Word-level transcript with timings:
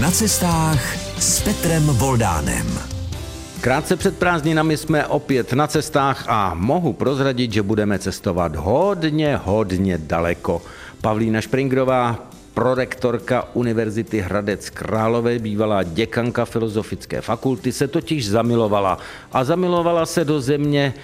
Na 0.00 0.10
cestách 0.10 0.96
s 1.18 1.42
Petrem 1.42 1.82
Voldánem. 1.86 2.66
Krátce 3.60 3.96
před 3.96 4.18
prázdninami 4.18 4.76
jsme 4.76 5.06
opět 5.06 5.52
na 5.52 5.66
cestách 5.66 6.24
a 6.28 6.54
mohu 6.54 6.92
prozradit, 6.92 7.52
že 7.52 7.62
budeme 7.62 7.98
cestovat 7.98 8.56
hodně, 8.56 9.36
hodně 9.36 9.98
daleko. 9.98 10.62
Pavlína 11.00 11.40
Špringrová, 11.40 12.28
prorektorka 12.54 13.48
Univerzity 13.54 14.20
Hradec 14.20 14.70
Králové, 14.70 15.38
bývalá 15.38 15.82
děkanka 15.82 16.44
Filozofické 16.44 17.20
fakulty, 17.20 17.72
se 17.72 17.88
totiž 17.88 18.28
zamilovala. 18.28 18.98
A 19.32 19.44
zamilovala 19.44 20.06
se 20.06 20.24
do 20.24 20.40
země, 20.40 20.94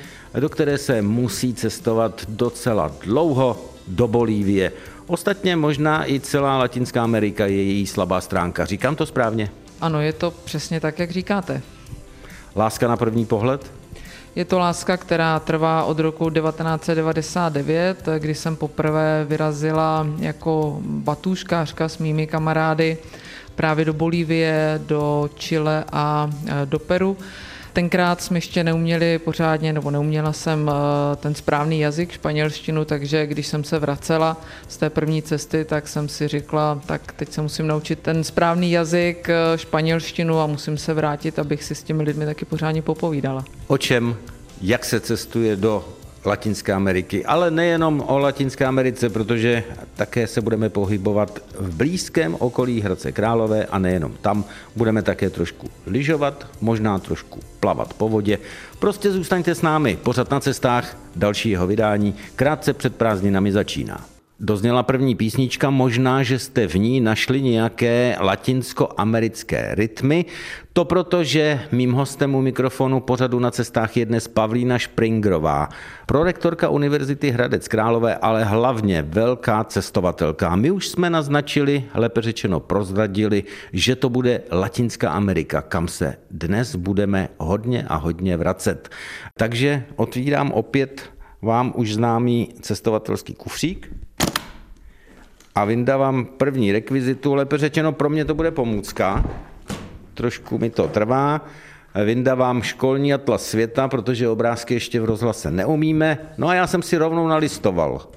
do 0.41 0.49
které 0.49 0.79
se 0.79 1.03
musí 1.03 1.55
cestovat 1.55 2.23
docela 2.29 2.93
dlouho, 3.05 3.65
do 3.89 4.09
Bolívie. 4.09 4.73
Ostatně 5.07 5.57
možná 5.57 6.11
i 6.11 6.21
celá 6.21 6.59
Latinská 6.59 7.03
Amerika 7.03 7.47
je 7.47 7.63
její 7.63 7.87
slabá 7.87 8.21
stránka. 8.21 8.65
Říkám 8.65 8.97
to 8.97 9.07
správně? 9.07 9.51
Ano, 9.81 10.01
je 10.01 10.13
to 10.13 10.31
přesně 10.31 10.81
tak, 10.81 10.99
jak 10.99 11.11
říkáte. 11.11 11.63
Láska 12.57 12.89
na 12.89 12.97
první 12.97 13.27
pohled? 13.27 13.73
Je 14.37 14.45
to 14.45 14.59
láska, 14.59 14.97
která 14.97 15.41
trvá 15.41 15.85
od 15.85 15.99
roku 15.99 16.31
1999, 16.31 18.09
kdy 18.19 18.35
jsem 18.35 18.57
poprvé 18.57 19.25
vyrazila 19.29 20.07
jako 20.19 20.79
batůžkářka 20.83 21.89
s 21.89 21.99
mými 21.99 22.27
kamarády 22.27 22.99
právě 23.55 23.85
do 23.85 23.93
Bolívie, 23.93 24.81
do 24.87 25.31
Chile 25.35 25.85
a 25.93 26.31
e, 26.47 26.67
do 26.67 26.79
Peru. 26.79 27.17
Tenkrát 27.75 28.23
jsme 28.23 28.37
ještě 28.37 28.65
neuměli 28.65 29.19
pořádně, 29.19 29.73
nebo 29.73 29.91
neuměla 29.91 30.33
jsem 30.33 30.71
eh, 30.71 31.17
ten 31.17 31.35
správný 31.35 31.81
jazyk, 31.81 32.13
španělštinu, 32.13 32.85
takže 32.85 33.27
když 33.27 33.47
jsem 33.47 33.65
se 33.65 33.79
vracela 33.79 34.37
z 34.69 34.77
té 34.77 34.91
první 34.91 35.23
cesty, 35.23 35.65
tak 35.65 35.89
jsem 35.89 36.09
si 36.09 36.29
řekla, 36.29 36.81
tak 36.87 37.13
teď 37.13 37.33
se 37.33 37.43
musím 37.43 37.67
naučit 37.67 37.99
ten 37.99 38.25
správný 38.25 38.71
jazyk, 38.71 39.29
eh, 39.29 39.59
španělštinu 39.59 40.41
a 40.41 40.47
musím 40.47 40.79
se 40.79 40.95
vrátit, 40.95 41.39
abych 41.39 41.65
si 41.65 41.75
s 41.75 41.83
těmi 41.83 42.03
lidmi 42.03 42.27
taky 42.27 42.45
pořádně 42.45 42.83
popovídala. 42.83 43.45
O 43.67 43.79
čem, 43.79 44.17
jak 44.63 44.85
se 44.85 45.01
cestuje 45.01 45.57
do 45.57 45.85
Latinské 46.27 46.73
Ameriky, 46.73 47.25
ale 47.25 47.51
nejenom 47.51 48.05
o 48.07 48.19
Latinské 48.19 48.67
Americe, 48.67 49.09
protože 49.09 49.65
také 49.97 50.27
se 50.27 50.41
budeme 50.41 50.69
pohybovat 50.69 51.41
v 51.59 51.75
blízkém 51.77 52.37
okolí 52.39 52.81
Hradce 52.81 53.13
Králové 53.13 53.67
a 53.67 53.79
nejenom 53.79 54.13
tam. 54.21 54.45
Budeme 54.77 55.03
také 55.03 55.31
trošku 55.31 55.71
lyžovat, 55.87 56.47
možná 56.61 56.99
trošku 56.99 57.41
plavat 57.61 57.95
po 57.95 58.09
vodě. 58.09 58.39
Prostě 58.79 59.11
zůstaňte 59.11 59.55
s 59.55 59.63
námi, 59.63 59.99
pořád 60.03 60.31
na 60.31 60.41
cestách, 60.41 60.97
další 61.17 61.51
jeho 61.51 61.67
vydání 61.67 62.15
krátce 62.37 62.73
před 62.73 62.97
prázdninami 62.97 63.53
začíná. 63.53 64.14
Dozněla 64.41 64.83
první 64.83 65.15
písnička, 65.15 65.71
možná, 65.71 66.23
že 66.23 66.39
jste 66.39 66.67
v 66.69 66.75
ní 66.75 67.01
našli 67.01 67.43
nějaké 67.43 68.17
latinsko-americké 68.21 69.75
rytmy. 69.75 70.25
To 70.73 70.85
proto, 70.85 71.25
že 71.25 71.61
mým 71.73 71.93
hostem 71.93 72.35
u 72.35 72.41
mikrofonu 72.41 73.01
pořadu 73.01 73.39
na 73.39 73.51
cestách 73.51 73.97
je 73.97 74.07
dnes 74.07 74.29
Pavlína 74.29 74.79
Špringrová, 74.79 75.69
prorektorka 76.07 76.69
Univerzity 76.69 77.31
Hradec 77.31 77.69
Králové, 77.69 78.17
ale 78.17 78.45
hlavně 78.45 79.03
velká 79.03 79.65
cestovatelka. 79.65 80.57
My 80.57 80.71
už 80.71 80.89
jsme 80.89 81.11
naznačili, 81.11 81.85
lépe 81.95 82.23
řečeno 82.23 82.61
prozradili, 82.61 83.45
že 83.73 83.97
to 83.97 84.09
bude 84.09 84.43
Latinská 84.53 85.11
Amerika, 85.11 85.63
kam 85.63 85.89
se 85.89 86.17
dnes 86.31 86.77
budeme 86.77 87.29
hodně 87.39 87.87
a 87.89 87.97
hodně 87.97 88.37
vracet. 88.37 88.89
Takže 89.39 89.85
otvírám 89.97 90.53
opět 90.53 91.03
vám 91.43 91.73
už 91.77 91.95
známý 91.95 92.49
cestovatelský 92.61 93.35
kufřík 93.35 94.04
a 95.55 95.65
vyndávám 95.65 96.25
první 96.25 96.73
rekvizitu, 96.73 97.35
lépe 97.35 97.59
řečeno 97.59 97.93
pro 97.93 98.11
mě 98.11 98.25
to 98.25 98.35
bude 98.35 98.51
pomůcka, 98.51 99.25
trošku 100.15 100.59
mi 100.59 100.71
to 100.71 100.89
trvá, 100.89 101.41
vyndávám 102.05 102.63
školní 102.63 103.15
atlas 103.15 103.47
světa, 103.47 103.89
protože 103.89 104.29
obrázky 104.29 104.75
ještě 104.75 105.01
v 105.01 105.05
rozhlase 105.05 105.51
neumíme, 105.51 106.19
no 106.39 106.49
a 106.49 106.55
já 106.55 106.67
jsem 106.67 106.83
si 106.83 106.97
rovnou 106.97 107.29
nalistoval. 107.29 108.09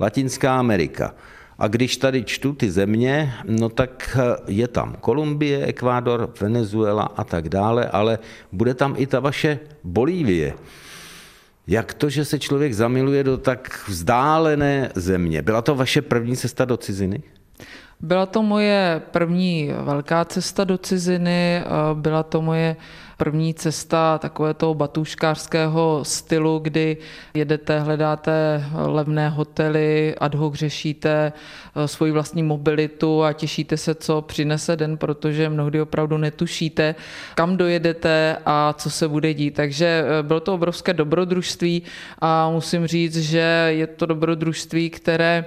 Latinská 0.00 0.58
Amerika. 0.58 1.14
A 1.58 1.68
když 1.68 1.96
tady 1.96 2.24
čtu 2.24 2.52
ty 2.52 2.70
země, 2.70 3.34
no 3.44 3.68
tak 3.68 4.18
je 4.46 4.68
tam 4.68 4.96
Kolumbie, 5.00 5.66
Ekvádor, 5.66 6.32
Venezuela 6.40 7.02
a 7.16 7.24
tak 7.24 7.48
dále, 7.48 7.88
ale 7.88 8.18
bude 8.52 8.74
tam 8.74 8.94
i 8.98 9.06
ta 9.06 9.20
vaše 9.20 9.58
Bolívie. 9.84 10.54
Jak 11.68 11.94
to, 11.94 12.10
že 12.10 12.24
se 12.24 12.38
člověk 12.38 12.72
zamiluje 12.74 13.24
do 13.24 13.38
tak 13.38 13.84
vzdálené 13.88 14.90
země? 14.94 15.42
Byla 15.42 15.62
to 15.62 15.74
vaše 15.74 16.02
první 16.02 16.36
cesta 16.36 16.64
do 16.64 16.76
ciziny? 16.76 17.22
Byla 18.00 18.26
to 18.26 18.42
moje 18.42 19.02
první 19.10 19.72
velká 19.82 20.24
cesta 20.24 20.64
do 20.64 20.78
ciziny, 20.78 21.64
byla 21.94 22.22
to 22.22 22.42
moje 22.42 22.76
první 23.18 23.54
cesta 23.54 24.18
takové 24.18 24.54
toho 24.54 24.74
batuškářského 24.74 26.00
stylu, 26.02 26.58
kdy 26.58 26.96
jedete, 27.34 27.80
hledáte 27.80 28.64
levné 28.74 29.28
hotely, 29.28 30.14
ad 30.18 30.34
hoc 30.34 30.54
řešíte 30.54 31.32
eh, 31.32 31.88
svoji 31.88 32.12
vlastní 32.12 32.42
mobilitu 32.42 33.24
a 33.24 33.32
těšíte 33.32 33.76
se, 33.76 33.94
co 33.94 34.22
přinese 34.22 34.76
den, 34.76 34.96
protože 34.96 35.48
mnohdy 35.48 35.80
opravdu 35.80 36.16
netušíte, 36.18 36.94
kam 37.34 37.56
dojedete 37.56 38.36
a 38.46 38.72
co 38.72 38.90
se 38.90 39.08
bude 39.08 39.34
dít. 39.34 39.54
Takže 39.54 40.04
eh, 40.04 40.22
bylo 40.22 40.40
to 40.40 40.54
obrovské 40.54 40.94
dobrodružství 40.94 41.82
a 42.18 42.50
musím 42.50 42.86
říct, 42.86 43.16
že 43.16 43.66
je 43.68 43.86
to 43.86 44.06
dobrodružství, 44.06 44.90
které 44.90 45.44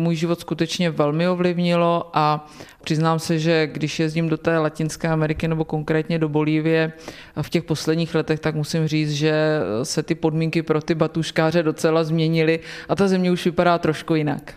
můj 0.00 0.16
život 0.16 0.40
skutečně 0.40 0.90
velmi 0.90 1.28
ovlivnilo 1.28 2.10
a 2.14 2.48
přiznám 2.84 3.18
se, 3.18 3.38
že 3.38 3.66
když 3.66 4.00
jezdím 4.00 4.28
do 4.28 4.36
té 4.36 4.58
Latinské 4.58 5.08
Ameriky 5.08 5.48
nebo 5.48 5.64
konkrétně 5.64 6.18
do 6.18 6.28
Bolívie 6.28 6.92
v 7.42 7.50
těch 7.50 7.64
posledních 7.64 8.14
letech, 8.14 8.40
tak 8.40 8.54
musím 8.54 8.88
říct, 8.88 9.12
že 9.12 9.60
se 9.82 10.02
ty 10.02 10.14
podmínky 10.14 10.62
pro 10.62 10.80
ty 10.82 10.94
batuškáře 10.94 11.62
docela 11.62 12.04
změnily 12.04 12.60
a 12.88 12.96
ta 12.96 13.08
země 13.08 13.30
už 13.30 13.44
vypadá 13.44 13.78
trošku 13.78 14.14
jinak. 14.14 14.54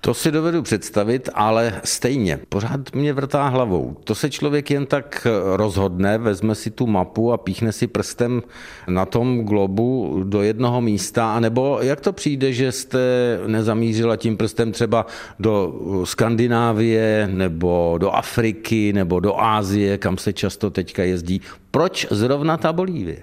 To 0.00 0.14
si 0.14 0.30
dovedu 0.30 0.62
představit, 0.62 1.28
ale 1.34 1.80
stejně, 1.84 2.38
pořád 2.48 2.94
mě 2.94 3.12
vrtá 3.12 3.48
hlavou. 3.48 3.96
To 4.04 4.14
se 4.14 4.30
člověk 4.30 4.70
jen 4.70 4.86
tak 4.86 5.26
rozhodne, 5.56 6.18
vezme 6.18 6.54
si 6.54 6.70
tu 6.70 6.86
mapu 6.86 7.32
a 7.32 7.36
píchne 7.36 7.72
si 7.72 7.86
prstem 7.86 8.42
na 8.86 9.04
tom 9.04 9.44
globu 9.44 10.20
do 10.24 10.42
jednoho 10.42 10.80
místa, 10.80 11.34
anebo 11.34 11.78
jak 11.82 12.00
to 12.00 12.12
přijde, 12.12 12.52
že 12.52 12.72
jste 12.72 12.98
nezamířila 13.46 14.16
tím 14.16 14.36
prstem 14.36 14.72
třeba 14.72 15.06
do 15.38 15.74
Skandinávie, 16.04 17.28
nebo 17.32 17.94
do 17.98 18.10
Afriky, 18.10 18.92
nebo 18.92 19.20
do 19.20 19.40
Ázie, 19.40 19.98
kam 19.98 20.18
se 20.18 20.32
často 20.32 20.70
teďka 20.70 21.02
jezdí. 21.02 21.40
Proč 21.70 22.06
zrovna 22.10 22.56
ta 22.56 22.72
Bolívie? 22.72 23.22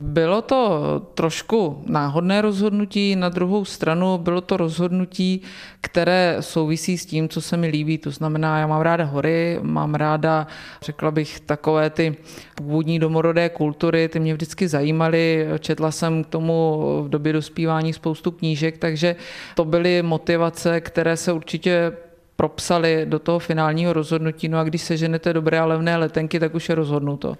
Bylo 0.00 0.42
to 0.42 1.02
trošku 1.14 1.82
náhodné 1.86 2.40
rozhodnutí, 2.40 3.16
na 3.16 3.28
druhou 3.28 3.64
stranu 3.64 4.18
bylo 4.18 4.40
to 4.40 4.56
rozhodnutí, 4.56 5.42
které 5.80 6.36
souvisí 6.40 6.98
s 6.98 7.06
tím, 7.06 7.28
co 7.28 7.40
se 7.40 7.56
mi 7.56 7.66
líbí. 7.66 7.98
To 7.98 8.10
znamená, 8.10 8.58
já 8.58 8.66
mám 8.66 8.80
ráda 8.80 9.04
hory, 9.04 9.58
mám 9.62 9.94
ráda, 9.94 10.46
řekla 10.82 11.10
bych, 11.10 11.40
takové 11.40 11.90
ty 11.90 12.16
původní 12.54 12.98
domorodé 12.98 13.48
kultury, 13.48 14.08
ty 14.08 14.20
mě 14.20 14.34
vždycky 14.34 14.68
zajímaly. 14.68 15.46
Četla 15.58 15.90
jsem 15.90 16.24
k 16.24 16.26
tomu 16.26 16.82
v 17.02 17.08
době 17.08 17.32
dospívání 17.32 17.92
spoustu 17.92 18.30
knížek, 18.30 18.78
takže 18.78 19.16
to 19.54 19.64
byly 19.64 20.02
motivace, 20.02 20.80
které 20.80 21.16
se 21.16 21.32
určitě 21.32 21.92
propsali 22.36 23.06
do 23.08 23.18
toho 23.18 23.38
finálního 23.38 23.92
rozhodnutí. 23.92 24.48
No 24.48 24.58
a 24.58 24.64
když 24.64 24.82
seženete 24.82 25.32
dobré 25.32 25.58
a 25.58 25.64
levné 25.64 25.96
letenky, 25.96 26.40
tak 26.40 26.54
už 26.54 26.68
je 26.68 26.74
rozhodnuto. 26.74 27.36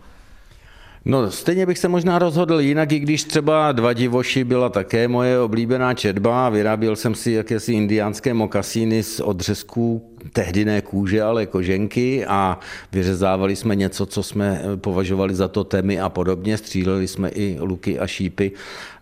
No, 1.04 1.30
stejně 1.30 1.66
bych 1.66 1.78
se 1.78 1.88
možná 1.88 2.18
rozhodl 2.18 2.60
jinak, 2.60 2.92
i 2.92 2.98
když 2.98 3.24
třeba 3.24 3.72
Dva 3.72 3.92
divoši 3.92 4.44
byla 4.44 4.68
také 4.68 5.08
moje 5.08 5.40
oblíbená 5.40 5.94
četba. 5.94 6.48
Vyráběl 6.48 6.96
jsem 6.96 7.14
si 7.14 7.32
jakési 7.32 7.72
indiánské 7.72 8.34
mokasíny 8.34 9.02
z 9.02 9.20
odřezků 9.20 10.14
tehdy 10.32 10.64
ne 10.64 10.80
kůže, 10.80 11.22
ale 11.22 11.46
koženky 11.46 12.26
a 12.26 12.58
vyřezávali 12.92 13.56
jsme 13.56 13.76
něco, 13.76 14.06
co 14.06 14.22
jsme 14.22 14.62
považovali 14.76 15.34
za 15.34 15.48
to 15.48 15.64
temy 15.64 16.00
a 16.00 16.08
podobně. 16.08 16.58
Stříleli 16.58 17.08
jsme 17.08 17.28
i 17.28 17.56
luky 17.60 17.98
a 17.98 18.06
šípy. 18.06 18.52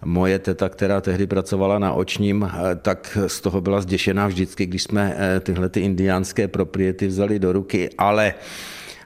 Moje 0.04 0.38
teta, 0.38 0.68
která 0.68 1.00
tehdy 1.00 1.26
pracovala 1.26 1.78
na 1.78 1.92
očním, 1.92 2.50
tak 2.82 3.18
z 3.26 3.40
toho 3.40 3.60
byla 3.60 3.80
zděšená 3.80 4.26
vždycky, 4.26 4.66
když 4.66 4.82
jsme 4.82 5.16
eh, 5.18 5.40
tyhle 5.40 5.68
ty 5.68 5.80
indiánské 5.80 6.48
propriety 6.48 7.06
vzali 7.06 7.38
do 7.38 7.52
ruky, 7.52 7.90
ale 7.98 8.34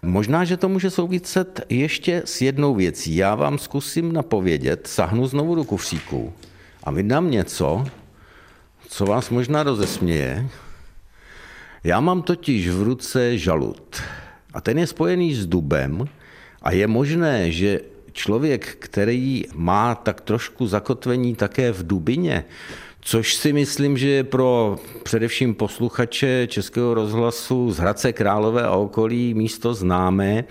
Možná, 0.03 0.45
že 0.45 0.57
to 0.57 0.69
může 0.69 0.91
souviset 0.91 1.61
ještě 1.69 2.23
s 2.25 2.41
jednou 2.41 2.75
věcí. 2.75 3.17
Já 3.17 3.35
vám 3.35 3.59
zkusím 3.59 4.13
napovědět, 4.13 4.87
sahnu 4.87 5.27
znovu 5.27 5.55
do 5.55 5.65
kufříku 5.65 6.33
a 6.85 6.91
vydám 6.91 7.31
něco, 7.31 7.87
co 8.89 9.07
vás 9.07 9.31
možná 9.31 9.63
rozesměje. 9.63 10.49
Já 11.85 12.01
mám 12.01 12.23
totiž 12.23 12.69
v 12.69 12.83
ruce 12.83 13.39
žalud 13.39 14.03
a 14.55 14.61
ten 14.61 14.79
je 14.79 14.87
spojený 14.87 15.35
s 15.35 15.47
dubem 15.47 16.09
a 16.63 16.73
je 16.73 16.87
možné, 16.87 17.53
že 17.53 17.81
člověk, 18.13 18.77
který 18.79 19.45
má 19.55 19.95
tak 19.95 20.21
trošku 20.21 20.67
zakotvení 20.67 21.35
také 21.35 21.73
v 21.73 21.87
dubině, 21.87 22.45
Což 23.03 23.35
si 23.35 23.53
myslím, 23.53 23.99
že 23.99 24.09
je 24.09 24.25
pro 24.25 24.79
především 25.03 25.55
posluchače 25.55 26.47
Českého 26.47 26.95
rozhlasu 26.95 27.73
z 27.73 27.79
Hradce 27.79 28.13
Králové 28.13 28.63
a 28.63 28.71
okolí 28.71 29.35
místo 29.35 29.75
známé. 29.75 30.45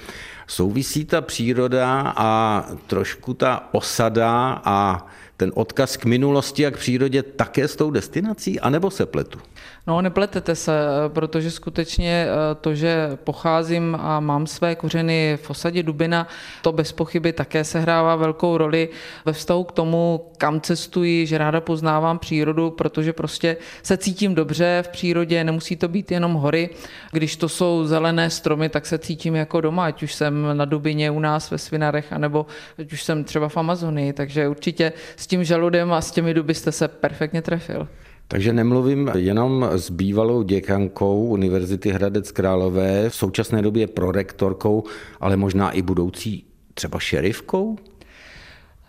Souvisí 0.47 1.05
ta 1.05 1.21
příroda 1.21 2.13
a 2.15 2.65
trošku 2.87 3.33
ta 3.33 3.69
osada 3.71 4.61
a 4.65 5.07
ten 5.37 5.51
odkaz 5.55 5.97
k 5.97 6.05
minulosti 6.05 6.65
a 6.65 6.71
k 6.71 6.77
přírodě 6.77 7.23
také 7.23 7.67
s 7.67 7.75
tou 7.75 7.91
destinací, 7.91 8.59
anebo 8.59 8.91
se 8.91 9.05
pletu? 9.05 9.39
No, 9.89 10.01
nepletete 10.01 10.55
se, 10.55 10.71
protože 11.07 11.51
skutečně 11.51 12.27
eh, 12.27 12.55
to, 12.55 12.75
že 12.75 13.17
pocházím 13.23 13.97
a 13.99 14.19
mám 14.19 14.47
své 14.47 14.75
kořeny 14.75 15.37
v 15.41 15.49
osadě 15.49 15.83
Dubina, 15.83 16.27
to 16.61 16.71
bez 16.71 16.91
pochyby 16.91 17.33
také 17.33 17.63
sehrává 17.63 18.15
velkou 18.15 18.57
roli 18.57 18.89
ve 19.25 19.33
vztahu 19.33 19.63
k 19.63 19.71
tomu, 19.71 20.25
kam 20.37 20.61
cestuji, 20.61 21.25
že 21.25 21.37
ráda 21.37 21.61
poznávám 21.61 22.19
přírodu, 22.19 22.69
protože 22.69 23.13
prostě 23.13 23.57
se 23.83 23.97
cítím 23.97 24.35
dobře 24.35 24.83
v 24.85 24.87
přírodě, 24.87 25.43
nemusí 25.43 25.75
to 25.75 25.87
být 25.87 26.11
jenom 26.11 26.33
hory. 26.33 26.69
Když 27.11 27.35
to 27.35 27.49
jsou 27.49 27.85
zelené 27.85 28.29
stromy, 28.29 28.69
tak 28.69 28.85
se 28.85 28.97
cítím 28.97 29.35
jako 29.35 29.61
doma, 29.61 29.85
ať 29.85 30.03
už 30.03 30.13
jsem 30.13 30.57
na 30.57 30.65
Dubině 30.65 31.11
u 31.11 31.19
nás 31.19 31.51
ve 31.51 31.57
Svinarech, 31.57 32.13
anebo 32.13 32.45
ať 32.79 32.93
už 32.93 33.03
jsem 33.03 33.23
třeba 33.23 33.49
v 33.49 33.57
Amazonii, 33.57 34.13
takže 34.13 34.47
určitě 34.47 34.93
s 35.15 35.27
tím 35.27 35.43
žaludem 35.43 35.93
a 35.93 36.01
s 36.01 36.11
těmi 36.11 36.33
duby 36.33 36.53
jste 36.53 36.71
se 36.71 36.87
perfektně 36.87 37.41
trefil. 37.41 37.87
Takže 38.31 38.53
nemluvím 38.53 39.11
jenom 39.15 39.69
s 39.71 39.89
bývalou 39.89 40.43
děkankou 40.43 41.25
Univerzity 41.25 41.89
Hradec 41.89 42.31
Králové, 42.31 43.09
v 43.09 43.15
současné 43.15 43.61
době 43.61 43.87
prorektorkou, 43.87 44.83
ale 45.19 45.37
možná 45.37 45.71
i 45.71 45.81
budoucí 45.81 46.45
třeba 46.73 46.99
šerifkou? 46.99 47.77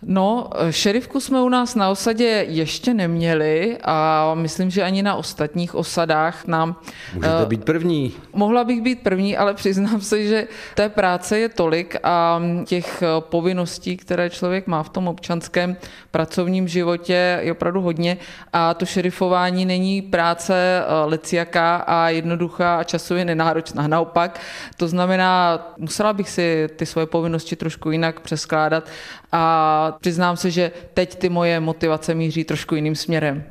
No, 0.03 0.49
šerifku 0.69 1.19
jsme 1.19 1.41
u 1.41 1.49
nás 1.49 1.75
na 1.75 1.89
osadě 1.89 2.45
ještě 2.49 2.93
neměli 2.93 3.77
a 3.83 4.31
myslím, 4.35 4.69
že 4.69 4.83
ani 4.83 5.03
na 5.03 5.15
ostatních 5.15 5.75
osadách 5.75 6.47
nám... 6.47 6.75
Můžete 7.13 7.45
být 7.45 7.65
první. 7.65 8.13
Mohla 8.33 8.63
bych 8.63 8.81
být 8.81 9.01
první, 9.03 9.37
ale 9.37 9.53
přiznám 9.53 10.01
se, 10.01 10.23
že 10.23 10.47
té 10.75 10.89
práce 10.89 11.39
je 11.39 11.49
tolik 11.49 11.95
a 12.03 12.41
těch 12.65 13.03
povinností, 13.19 13.97
které 13.97 14.29
člověk 14.29 14.67
má 14.67 14.83
v 14.83 14.89
tom 14.89 15.07
občanském 15.07 15.77
pracovním 16.11 16.67
životě 16.67 17.39
je 17.41 17.51
opravdu 17.51 17.81
hodně 17.81 18.17
a 18.53 18.73
to 18.73 18.85
šerifování 18.85 19.65
není 19.65 20.01
práce 20.01 20.53
eh, 20.55 21.05
leciaká 21.05 21.75
a 21.75 22.09
jednoduchá 22.09 22.77
a 22.77 22.83
časově 22.83 23.25
nenáročná. 23.25 23.87
Naopak, 23.87 24.39
to 24.77 24.87
znamená, 24.87 25.59
musela 25.77 26.13
bych 26.13 26.29
si 26.29 26.69
ty 26.75 26.85
svoje 26.85 27.05
povinnosti 27.07 27.55
trošku 27.55 27.91
jinak 27.91 28.19
přeskládat 28.19 28.89
a 29.31 29.90
přiznám 29.99 30.37
se, 30.37 30.51
že 30.51 30.71
teď 30.93 31.15
ty 31.15 31.29
moje 31.29 31.59
motivace 31.59 32.15
míří 32.15 32.43
trošku 32.43 32.75
jiným 32.75 32.95
směrem. 32.95 33.43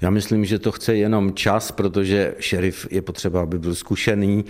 Já 0.00 0.10
myslím, 0.10 0.44
že 0.44 0.58
to 0.58 0.72
chce 0.72 0.96
jenom 0.96 1.34
čas, 1.34 1.72
protože 1.72 2.34
šerif 2.38 2.86
je 2.90 3.02
potřeba, 3.02 3.42
aby 3.42 3.58
byl 3.58 3.74
zkušený, 3.74 4.44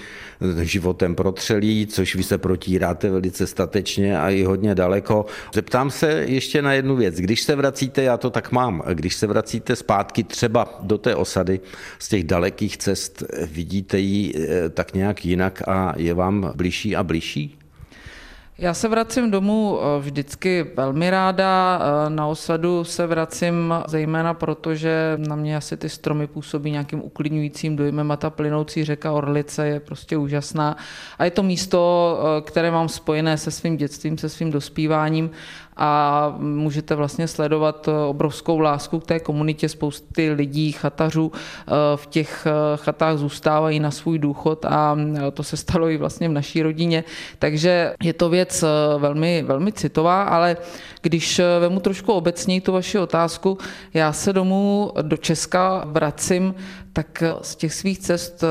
životem 0.62 1.14
protřelý, 1.14 1.86
což 1.86 2.14
vy 2.14 2.22
se 2.22 2.38
protíráte 2.38 3.10
velice 3.10 3.46
statečně 3.46 4.20
a 4.20 4.30
i 4.30 4.42
hodně 4.42 4.74
daleko. 4.74 5.26
Zeptám 5.54 5.90
se 5.90 6.24
ještě 6.26 6.62
na 6.62 6.72
jednu 6.72 6.96
věc. 6.96 7.14
Když 7.16 7.42
se 7.42 7.56
vracíte, 7.56 8.02
já 8.02 8.16
to 8.16 8.30
tak 8.30 8.52
mám, 8.52 8.82
když 8.92 9.16
se 9.16 9.26
vracíte 9.26 9.76
zpátky 9.76 10.24
třeba 10.24 10.78
do 10.82 10.98
té 10.98 11.14
osady 11.14 11.60
z 11.98 12.08
těch 12.08 12.24
dalekých 12.24 12.76
cest, 12.76 13.22
vidíte 13.46 13.98
ji 13.98 14.34
eh, 14.36 14.68
tak 14.68 14.94
nějak 14.94 15.24
jinak 15.24 15.68
a 15.68 15.94
je 15.96 16.14
vám 16.14 16.52
blížší 16.56 16.96
a 16.96 17.02
blížší? 17.02 17.59
Já 18.60 18.74
se 18.74 18.88
vracím 18.88 19.30
domů 19.30 19.78
eh, 19.80 20.00
vždycky 20.00 20.66
velmi 20.76 21.10
ráda. 21.10 21.80
Eh, 21.82 22.10
na 22.10 22.26
osadu 22.26 22.84
se 22.84 23.06
vracím 23.06 23.74
zejména 23.86 24.34
proto, 24.34 24.74
že 24.74 25.18
na 25.28 25.36
mě 25.36 25.56
asi 25.56 25.76
ty 25.76 25.88
stromy 25.88 26.26
působí 26.26 26.70
nějakým 26.70 27.02
uklidňujícím 27.04 27.76
dojmem 27.76 28.10
a 28.10 28.16
ta 28.16 28.30
plynoucí 28.30 28.84
řeka 28.84 29.12
Orlice 29.12 29.66
je 29.66 29.80
prostě 29.80 30.16
úžasná. 30.16 30.76
A 31.18 31.24
je 31.24 31.30
to 31.30 31.42
místo, 31.42 32.18
eh, 32.22 32.40
které 32.40 32.70
mám 32.70 32.88
spojené 32.88 33.38
se 33.38 33.50
svým 33.50 33.76
dětstvím, 33.76 34.18
se 34.18 34.28
svým 34.28 34.50
dospíváním 34.50 35.30
a 35.76 36.34
můžete 36.38 36.94
vlastně 36.94 37.28
sledovat 37.28 37.88
obrovskou 38.08 38.58
lásku 38.58 39.00
k 39.00 39.06
té 39.06 39.20
komunitě. 39.20 39.68
Spousty 39.68 40.30
lidí, 40.30 40.72
chatařů 40.72 41.32
eh, 41.34 41.70
v 41.96 42.06
těch 42.06 42.46
eh, 42.46 42.76
chatách 42.76 43.16
zůstávají 43.16 43.80
na 43.80 43.90
svůj 43.90 44.18
důchod 44.18 44.64
a 44.64 44.96
eh, 44.98 45.30
to 45.30 45.42
se 45.42 45.56
stalo 45.56 45.88
i 45.88 45.96
vlastně 45.96 46.28
v 46.28 46.32
naší 46.32 46.62
rodině. 46.62 47.04
Takže 47.38 47.94
je 48.02 48.12
to 48.12 48.28
věc 48.28 48.64
velmi, 48.98 49.42
velmi 49.42 49.72
citová, 49.72 50.22
ale 50.22 50.56
když 51.02 51.40
vemu 51.60 51.80
trošku 51.80 52.12
obecněji 52.12 52.60
tu 52.60 52.72
vaši 52.72 52.98
otázku, 52.98 53.58
já 53.94 54.12
se 54.12 54.32
domů 54.32 54.92
do 55.02 55.16
Česka 55.16 55.84
vracím, 55.86 56.54
tak 56.92 57.22
z 57.42 57.56
těch 57.56 57.74
svých 57.74 57.98
cest 57.98 58.44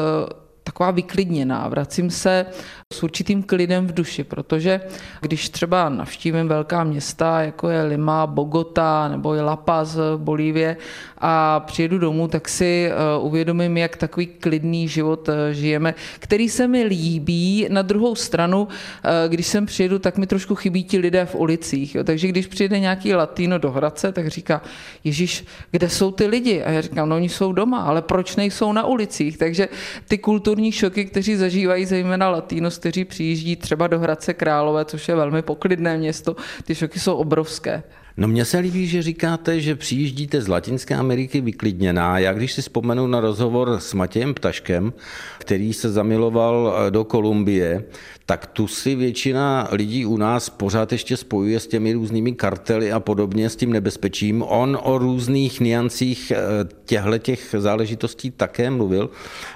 taková 0.63 0.91
vyklidněná. 0.91 1.67
Vracím 1.67 2.09
se 2.09 2.45
s 2.93 3.03
určitým 3.03 3.43
klidem 3.43 3.87
v 3.87 3.93
duši, 3.93 4.23
protože 4.23 4.81
když 5.21 5.49
třeba 5.49 5.89
navštívím 5.89 6.47
velká 6.47 6.83
města, 6.83 7.41
jako 7.41 7.69
je 7.69 7.83
Lima, 7.83 8.27
Bogota 8.27 9.07
nebo 9.07 9.33
je 9.33 9.41
La 9.41 9.55
Paz 9.55 9.95
v 9.95 10.17
Bolívie 10.17 10.77
a 11.17 11.59
přijedu 11.59 11.97
domů, 11.97 12.27
tak 12.27 12.49
si 12.49 12.89
eh, 12.91 12.93
uvědomím, 13.19 13.77
jak 13.77 13.97
takový 13.97 14.25
klidný 14.25 14.87
život 14.87 15.29
eh, 15.29 15.53
žijeme, 15.53 15.95
který 16.19 16.49
se 16.49 16.67
mi 16.67 16.83
líbí. 16.83 17.67
Na 17.69 17.81
druhou 17.81 18.15
stranu, 18.15 18.67
eh, 19.03 19.29
když 19.29 19.47
sem 19.47 19.65
přijedu, 19.65 19.99
tak 19.99 20.17
mi 20.17 20.27
trošku 20.27 20.55
chybí 20.55 20.83
ti 20.83 20.97
lidé 20.97 21.25
v 21.25 21.35
ulicích. 21.35 21.95
Jo. 21.95 22.03
Takže 22.03 22.27
když 22.27 22.47
přijde 22.47 22.79
nějaký 22.79 23.13
latino 23.13 23.57
do 23.57 23.71
Hradce, 23.71 24.11
tak 24.11 24.27
říká, 24.27 24.61
Ježíš, 25.03 25.45
kde 25.71 25.89
jsou 25.89 26.11
ty 26.11 26.27
lidi? 26.27 26.63
A 26.63 26.71
já 26.71 26.81
říkám, 26.81 27.09
no 27.09 27.15
oni 27.15 27.29
jsou 27.29 27.53
doma, 27.53 27.81
ale 27.81 28.01
proč 28.01 28.35
nejsou 28.35 28.73
na 28.73 28.85
ulicích? 28.85 29.37
Takže 29.37 29.67
ty 30.07 30.17
kulturní 30.17 30.71
šoky, 30.71 31.05
kteří 31.05 31.35
zažívají 31.35 31.85
zejména 31.85 32.29
latinos, 32.29 32.78
kteří 32.79 33.05
přijíždí 33.05 33.55
třeba 33.55 33.87
do 33.87 33.99
Hradce 33.99 34.33
Králové, 34.33 34.85
což 34.85 35.07
je 35.07 35.15
velmi 35.15 35.41
poklidné 35.41 35.97
město, 35.97 36.35
ty 36.63 36.75
šoky 36.75 36.99
jsou 36.99 37.15
obrovské. 37.15 37.83
No 38.17 38.27
mně 38.27 38.45
se 38.45 38.59
líbí, 38.59 38.87
že 38.87 39.01
říkáte, 39.01 39.61
že 39.61 39.75
přijíždíte 39.75 40.41
z 40.41 40.47
Latinské 40.47 40.95
Ameriky 40.95 41.41
vyklidněná. 41.41 42.19
Já 42.19 42.33
když 42.33 42.53
si 42.53 42.61
vzpomenu 42.61 43.07
na 43.07 43.19
rozhovor 43.19 43.79
s 43.79 43.93
Matějem 43.93 44.33
Ptaškem, 44.33 44.93
který 45.37 45.73
se 45.73 45.89
zamiloval 45.89 46.75
eh, 46.87 46.91
do 46.91 47.03
Kolumbie, 47.03 47.83
tak 48.25 48.45
tu 48.45 48.67
si 48.67 48.95
většina 48.95 49.67
lidí 49.71 50.05
u 50.05 50.17
nás 50.17 50.49
pořád 50.49 50.91
ještě 50.91 51.17
spojuje 51.17 51.59
s 51.59 51.67
těmi 51.67 51.93
různými 51.93 52.31
kartely 52.31 52.91
a 52.91 52.99
podobně, 52.99 53.49
s 53.49 53.55
tím 53.55 53.73
nebezpečím. 53.73 54.43
On 54.43 54.79
o 54.83 54.97
různých 54.97 55.59
niancích 55.59 56.31
eh, 56.31 56.39
těchto 56.85 57.17
těch 57.17 57.55
záležitostí 57.57 58.31
také 58.31 58.69
mluvil. 58.69 59.09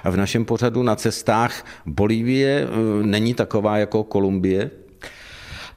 V 0.04 0.16
našem 0.16 0.44
pořadu 0.44 0.82
na 0.82 0.96
cestách 0.96 1.66
Bolívie 1.86 2.66
eh, 2.66 3.06
není 3.06 3.34
taková 3.34 3.78
jako 3.78 4.04
Kolumbie, 4.04 4.70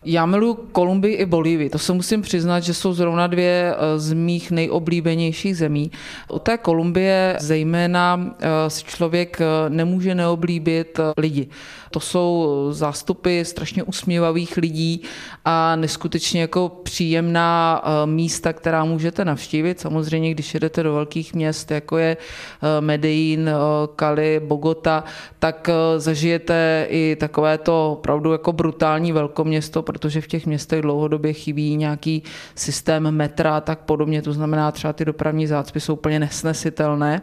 já 0.05 0.25
miluji 0.25 0.57
Kolumbii 0.71 1.15
i 1.15 1.25
Bolívii. 1.25 1.69
To 1.69 1.79
se 1.79 1.93
musím 1.93 2.21
přiznat, 2.21 2.59
že 2.59 2.73
jsou 2.73 2.93
zrovna 2.93 3.27
dvě 3.27 3.75
eh, 3.75 3.99
z 3.99 4.13
mých 4.13 4.51
nejoblíbenějších 4.51 5.57
zemí. 5.57 5.91
U 6.33 6.39
té 6.39 6.57
Kolumbie 6.57 7.35
zejména 7.39 8.35
eh, 8.39 8.69
si 8.69 8.83
člověk 8.83 9.41
eh, 9.41 9.45
nemůže 9.69 10.15
neoblíbit 10.15 10.99
lidi. 11.17 11.47
To 11.91 11.99
jsou 11.99 12.47
zástupy 12.71 13.43
strašně 13.43 13.83
usměvavých 13.83 14.57
lidí 14.57 15.01
a 15.45 15.75
neskutečně 15.75 16.41
jako 16.41 16.69
příjemná 16.83 17.83
místa, 18.05 18.53
která 18.53 18.85
můžete 18.85 19.25
navštívit. 19.25 19.79
Samozřejmě, 19.79 20.31
když 20.31 20.53
jedete 20.53 20.83
do 20.83 20.93
velkých 20.93 21.33
měst, 21.33 21.71
jako 21.71 21.97
je 21.97 22.17
Medellín, 22.79 23.49
Cali, 23.99 24.41
Bogota, 24.45 25.03
tak 25.39 25.69
zažijete 25.97 26.87
i 26.89 27.17
takové 27.19 27.57
to 27.57 27.91
opravdu 27.91 28.31
jako 28.31 28.53
brutální 28.53 29.11
velkoměsto, 29.11 29.83
protože 29.88 30.22
v 30.22 30.27
těch 30.27 30.46
městech 30.46 30.82
dlouhodobě 30.82 31.34
chybí 31.34 31.75
nějaký 31.75 32.24
systém 32.56 33.12
metra 33.12 33.58
a 33.58 33.62
tak 33.62 33.79
podobně, 33.79 34.22
to 34.22 34.34
znamená 34.34 34.72
třeba 34.72 34.94
ty 34.94 35.06
dopravní 35.06 35.48
zácpy 35.48 35.79
jsou 35.79 35.94
úplně 35.94 36.20
nesnesitelné. 36.20 37.22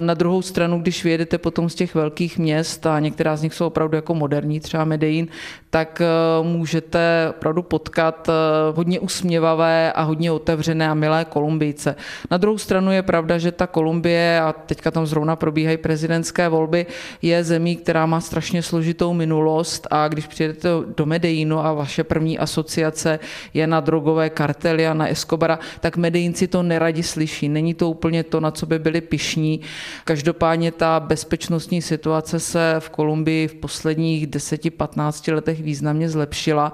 Na 0.00 0.14
druhou 0.14 0.42
stranu, 0.42 0.80
když 0.80 1.04
vyjedete 1.04 1.38
potom 1.38 1.68
z 1.68 1.74
těch 1.74 1.94
velkých 1.94 2.38
měst 2.38 2.86
a 2.86 3.00
některá 3.00 3.36
z 3.36 3.42
nich 3.42 3.54
jsou 3.54 3.66
opravdu 3.66 3.96
jako 3.96 4.14
moderní, 4.14 4.60
třeba 4.60 4.84
Medellín, 4.84 5.28
tak 5.70 6.00
eh, 6.00 6.06
můžete 6.42 7.26
opravdu 7.36 7.62
potkat 7.62 8.28
eh, 8.28 8.32
hodně 8.76 9.00
usměvavé 9.00 9.92
a 9.92 10.02
hodně 10.02 10.32
otevřené 10.32 10.88
a 10.88 10.94
milé 10.94 11.24
Kolumbijce. 11.24 11.96
Na 12.30 12.36
druhou 12.36 12.58
stranu 12.58 12.92
je 12.92 13.02
pravda, 13.02 13.38
že 13.38 13.52
ta 13.52 13.66
Kolumbie, 13.66 14.40
a 14.40 14.52
teďka 14.52 14.90
tam 14.90 15.06
zrovna 15.06 15.36
probíhají 15.36 15.76
prezidentské 15.76 16.48
volby, 16.48 16.86
je 17.22 17.44
zemí, 17.44 17.76
která 17.76 18.06
má 18.06 18.20
strašně 18.20 18.62
složitou 18.62 19.12
minulost 19.12 19.86
a 19.90 20.08
když 20.08 20.26
přijedete 20.26 20.68
do 20.96 21.06
Medellínu 21.06 21.58
a 21.58 21.72
vaše 21.96 22.04
první 22.04 22.38
asociace 22.38 23.18
je 23.54 23.66
na 23.66 23.80
drogové 23.80 24.30
kartely 24.30 24.86
a 24.86 24.94
na 24.94 25.08
Escobara, 25.08 25.58
tak 25.80 25.96
Medellínci 25.96 26.46
to 26.46 26.62
neradi 26.62 27.02
slyší. 27.02 27.48
Není 27.48 27.74
to 27.74 27.90
úplně 27.90 28.24
to, 28.24 28.40
na 28.40 28.50
co 28.50 28.66
by 28.66 28.78
byli 28.78 29.00
pišní. 29.00 29.60
Každopádně 30.04 30.72
ta 30.72 31.00
bezpečnostní 31.00 31.82
situace 31.82 32.40
se 32.40 32.76
v 32.78 32.90
Kolumbii 32.90 33.48
v 33.48 33.54
posledních 33.54 34.28
10-15 34.28 35.34
letech 35.34 35.62
významně 35.62 36.08
zlepšila 36.08 36.72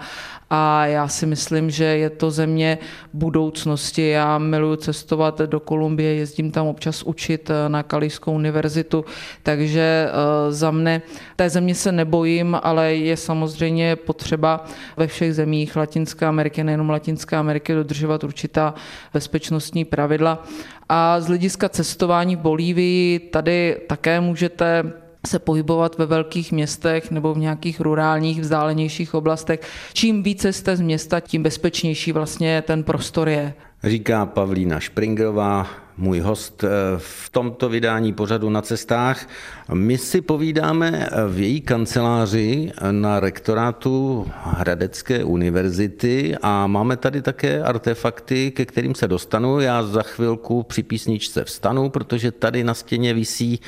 a 0.51 0.87
já 0.87 1.09
si 1.09 1.27
myslím, 1.27 1.71
že 1.71 1.85
je 1.85 2.11
to 2.11 2.31
země 2.31 2.79
budoucnosti. 3.13 4.09
Já 4.09 4.39
miluji 4.39 4.77
cestovat 4.77 5.39
do 5.39 5.61
Kolumbie, 5.61 6.15
jezdím 6.15 6.51
tam 6.51 6.67
občas 6.67 7.03
učit 7.03 7.51
na 7.69 7.83
Kalijskou 7.83 8.33
univerzitu, 8.33 9.05
takže 9.43 10.09
za 10.51 10.71
mne 10.71 11.03
té 11.37 11.51
země 11.51 11.75
se 11.75 11.93
nebojím, 11.93 12.59
ale 12.63 12.95
je 12.95 13.17
samozřejmě 13.17 13.97
potřeba 13.97 14.65
ve 14.97 15.07
všech 15.13 15.35
zemích 15.35 15.77
Latinské 15.77 16.27
Ameriky, 16.27 16.65
nejenom 16.65 16.91
Latinské 16.91 17.37
Ameriky, 17.37 17.75
dodržovat 17.75 18.25
určitá 18.25 18.75
bezpečnostní 19.15 19.85
pravidla. 19.85 20.45
A 20.89 21.21
z 21.21 21.27
hlediska 21.27 21.69
cestování 21.69 22.37
v 22.37 22.39
Bolívii 22.39 23.19
tady 23.19 23.77
také 23.87 24.21
můžete 24.21 24.93
se 25.27 25.39
pohybovat 25.39 25.99
ve 25.99 26.07
velkých 26.07 26.53
městech 26.53 27.11
nebo 27.11 27.35
v 27.35 27.39
nějakých 27.39 27.81
rurálních, 27.81 28.41
vzdálenějších 28.41 29.15
oblastech. 29.15 29.61
Čím 29.93 30.23
více 30.23 30.53
jste 30.53 30.77
z 30.77 30.81
města, 30.81 31.21
tím 31.21 31.43
bezpečnější 31.43 32.13
vlastně 32.13 32.63
ten 32.67 32.83
prostor 32.85 33.29
je. 33.29 33.55
Říká 33.85 34.27
Pavlína 34.27 34.81
Špringrová, 34.81 35.67
můj 35.97 36.21
host 36.21 36.65
eh, 36.65 36.69
v 36.99 37.31
tomto 37.31 37.69
vydání 37.69 38.13
pořadu 38.13 38.51
na 38.51 38.63
cestách. 38.63 39.29
My 39.73 39.99
si 39.99 40.21
povídáme 40.21 41.09
v 41.29 41.41
její 41.41 41.61
kanceláři 41.61 42.73
na 42.91 43.21
rektorátu 43.21 44.27
Hradecké 44.45 45.25
univerzity 45.25 46.37
a 46.43 46.67
máme 46.67 46.97
tady 46.97 47.23
také 47.23 47.63
artefakty, 47.63 48.51
ke 48.51 48.65
kterým 48.65 48.95
se 48.95 49.09
dostanu. 49.09 49.61
Já 49.61 49.83
za 49.83 50.03
chvilku 50.03 50.63
při 50.63 50.83
písničce 50.83 51.45
vstanu, 51.45 51.89
protože 51.89 52.33
tady 52.33 52.65
na 52.65 52.75
stěně 52.75 53.15
visí 53.15 53.61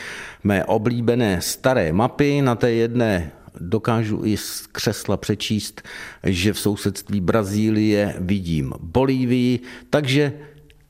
mé 0.44 0.64
oblíbené 0.64 1.40
staré 1.40 1.92
mapy. 1.92 2.42
Na 2.42 2.54
té 2.54 2.72
jedné 2.72 3.32
dokážu 3.60 4.20
i 4.24 4.36
z 4.36 4.66
křesla 4.72 5.16
přečíst, 5.16 5.82
že 6.22 6.52
v 6.52 6.58
sousedství 6.58 7.20
Brazílie 7.20 8.14
vidím 8.18 8.72
Bolívii, 8.80 9.60
takže 9.90 10.32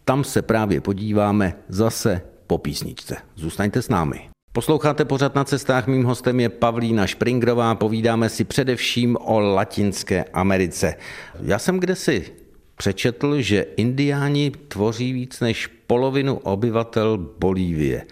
tam 0.05 0.25
se 0.25 0.43
právě 0.43 0.81
podíváme 0.81 1.55
zase 1.69 2.21
po 2.47 2.59
písničce. 2.59 3.17
Zůstaňte 3.35 3.83
s 3.83 3.89
námi. 3.89 4.29
Posloucháte 4.53 5.05
pořád 5.05 5.35
na 5.35 5.45
cestách, 5.45 5.87
mým 5.87 6.05
hostem 6.05 6.41
je 6.41 6.49
Pavlína 6.49 7.07
Špringrová, 7.07 7.75
povídáme 7.75 8.29
si 8.29 8.45
především 8.45 9.17
o 9.21 9.41
Latinské 9.41 10.25
Americe. 10.25 10.95
Já 11.43 11.59
jsem 11.59 11.81
kdesi 11.81 12.33
přečetl, 12.77 13.41
že 13.41 13.67
indiáni 13.77 14.53
tvoří 14.69 15.13
víc 15.13 15.41
než 15.41 15.67
polovinu 15.67 16.37
obyvatel 16.37 17.19
Bolívie. 17.39 18.07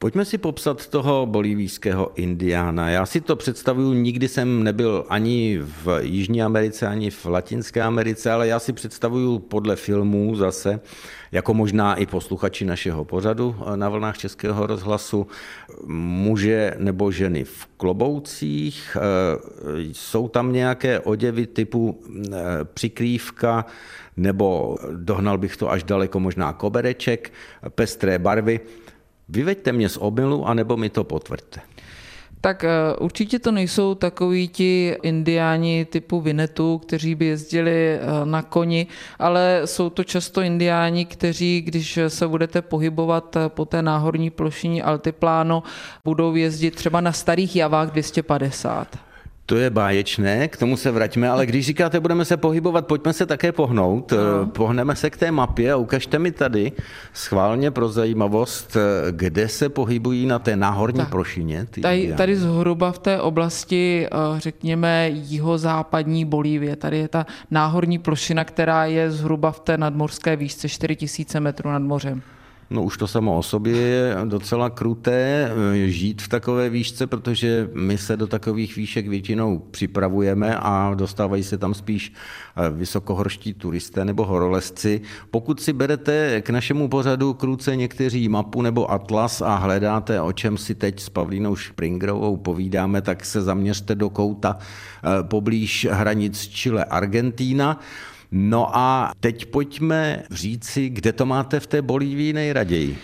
Pojďme 0.00 0.24
si 0.24 0.38
popsat 0.38 0.86
toho 0.86 1.26
bolívijského 1.26 2.12
indiána. 2.14 2.90
Já 2.90 3.06
si 3.06 3.20
to 3.20 3.36
představuju, 3.36 3.92
nikdy 3.92 4.28
jsem 4.28 4.62
nebyl 4.62 5.04
ani 5.08 5.58
v 5.62 6.00
Jižní 6.02 6.42
Americe, 6.42 6.86
ani 6.86 7.10
v 7.10 7.26
Latinské 7.26 7.82
Americe, 7.82 8.30
ale 8.32 8.48
já 8.48 8.58
si 8.58 8.72
představuju 8.72 9.38
podle 9.38 9.76
filmů 9.76 10.36
zase, 10.36 10.80
jako 11.32 11.54
možná 11.54 11.94
i 11.94 12.06
posluchači 12.06 12.64
našeho 12.64 13.04
pořadu 13.04 13.56
na 13.76 13.88
vlnách 13.88 14.18
Českého 14.18 14.66
rozhlasu, 14.66 15.26
muže 15.86 16.74
nebo 16.78 17.12
ženy 17.12 17.44
v 17.44 17.66
kloboucích, 17.76 18.96
jsou 19.76 20.28
tam 20.28 20.52
nějaké 20.52 21.00
oděvy 21.00 21.46
typu 21.46 22.00
eh, 22.00 22.38
přikrývka, 22.64 23.66
nebo 24.16 24.76
dohnal 24.92 25.38
bych 25.38 25.56
to 25.56 25.70
až 25.70 25.82
daleko 25.82 26.20
možná 26.20 26.52
kobereček, 26.52 27.32
pestré 27.68 28.18
barvy. 28.18 28.60
Vyveďte 29.28 29.72
mě 29.72 29.88
z 29.88 29.96
omilu, 30.00 30.46
anebo 30.46 30.76
mi 30.76 30.90
to 30.90 31.04
potvrďte. 31.04 31.60
Tak 32.40 32.64
eh, 32.64 32.68
určitě 32.98 33.38
to 33.38 33.52
nejsou 33.52 33.94
takoví 33.94 34.48
ti 34.48 34.96
indiáni 35.02 35.84
typu 35.84 36.20
Vinetu, 36.20 36.78
kteří 36.78 37.14
by 37.14 37.24
jezdili 37.26 37.94
eh, 37.94 38.00
na 38.24 38.42
koni, 38.42 38.86
ale 39.18 39.62
jsou 39.64 39.90
to 39.90 40.04
často 40.04 40.40
indiáni, 40.40 41.04
kteří, 41.04 41.60
když 41.60 41.98
se 42.08 42.28
budete 42.28 42.62
pohybovat 42.62 43.36
eh, 43.36 43.48
po 43.48 43.64
té 43.64 43.82
náhorní 43.82 44.30
plošině 44.30 44.82
Altipláno, 44.82 45.62
budou 46.04 46.34
jezdit 46.34 46.74
třeba 46.74 47.00
na 47.00 47.12
starých 47.12 47.56
javách 47.56 47.90
250. 47.90 49.07
To 49.48 49.56
je 49.56 49.70
báječné, 49.70 50.48
k 50.48 50.56
tomu 50.56 50.76
se 50.76 50.90
vraťme, 50.90 51.28
ale 51.28 51.46
když 51.46 51.66
říkáte, 51.66 52.00
budeme 52.00 52.24
se 52.24 52.36
pohybovat, 52.36 52.86
pojďme 52.86 53.12
se 53.12 53.26
také 53.26 53.52
pohnout. 53.52 54.12
No. 54.12 54.46
Pohneme 54.46 54.96
se 54.96 55.10
k 55.10 55.16
té 55.16 55.30
mapě 55.30 55.72
a 55.72 55.76
ukažte 55.76 56.18
mi 56.18 56.32
tady 56.32 56.72
schválně 57.12 57.70
pro 57.70 57.88
zajímavost, 57.88 58.76
kde 59.10 59.48
se 59.48 59.68
pohybují 59.68 60.26
na 60.26 60.38
té 60.38 60.56
náhorní 60.56 60.98
tak. 60.98 61.08
prošině. 61.08 61.66
tady, 61.82 62.14
tady 62.16 62.36
zhruba 62.36 62.92
v 62.92 62.98
té 62.98 63.20
oblasti, 63.20 64.06
eh, 64.06 64.40
řekněme, 64.40 65.08
jihozápadní 65.08 66.24
Bolívie. 66.24 66.76
Tady 66.76 66.98
je 66.98 67.08
ta 67.08 67.26
náhorní 67.50 67.98
plošina, 67.98 68.44
která 68.44 68.84
je 68.84 69.10
zhruba 69.10 69.50
v 69.50 69.60
té 69.60 69.78
nadmorské 69.78 70.36
výšce 70.36 70.68
4000 70.68 71.40
metrů 71.40 71.70
nad 71.70 71.82
mořem. 71.82 72.22
No 72.70 72.82
už 72.82 72.96
to 72.96 73.06
samo 73.06 73.38
o 73.38 73.42
sobě 73.42 73.76
je 73.76 74.16
docela 74.24 74.70
kruté 74.70 75.50
eh, 75.50 75.88
žít 75.88 76.22
v 76.22 76.28
takové 76.28 76.70
výšce, 76.70 77.06
protože 77.06 77.70
my 77.74 77.98
se 77.98 78.16
do 78.16 78.26
takových 78.26 78.76
výšek 78.76 79.08
většinou 79.08 79.58
připravujeme 79.58 80.56
a 80.56 80.94
dostávají 80.94 81.42
se 81.44 81.58
tam 81.58 81.74
spíš 81.74 82.12
eh, 82.56 82.70
vysokohorští 82.70 83.54
turisté 83.54 84.04
nebo 84.04 84.24
horolezci. 84.24 85.00
Pokud 85.30 85.60
si 85.60 85.72
berete 85.72 86.42
k 86.42 86.50
našemu 86.50 86.88
pořadu 86.88 87.34
kruce 87.34 87.76
někteří 87.76 88.28
mapu 88.28 88.62
nebo 88.62 88.90
atlas 88.90 89.42
a 89.42 89.54
hledáte, 89.54 90.20
o 90.20 90.32
čem 90.32 90.58
si 90.58 90.74
teď 90.74 91.00
s 91.00 91.08
Pavlínou 91.08 91.56
Springrovou 91.56 92.36
povídáme, 92.36 93.02
tak 93.02 93.24
se 93.24 93.42
zaměřte 93.42 93.94
do 93.94 94.10
kouta 94.10 94.58
eh, 94.58 95.22
poblíž 95.22 95.86
hranic 95.90 96.48
Chile 96.48 96.84
Argentína. 96.84 97.80
No 98.30 98.76
a 98.76 99.12
teď 99.20 99.46
pojďme 99.46 100.22
říci, 100.30 100.88
kde 100.88 101.12
to 101.12 101.26
máte 101.26 101.60
v 101.60 101.66
té 101.66 101.82
Bolívii 101.82 102.32
nejraději. 102.32 102.98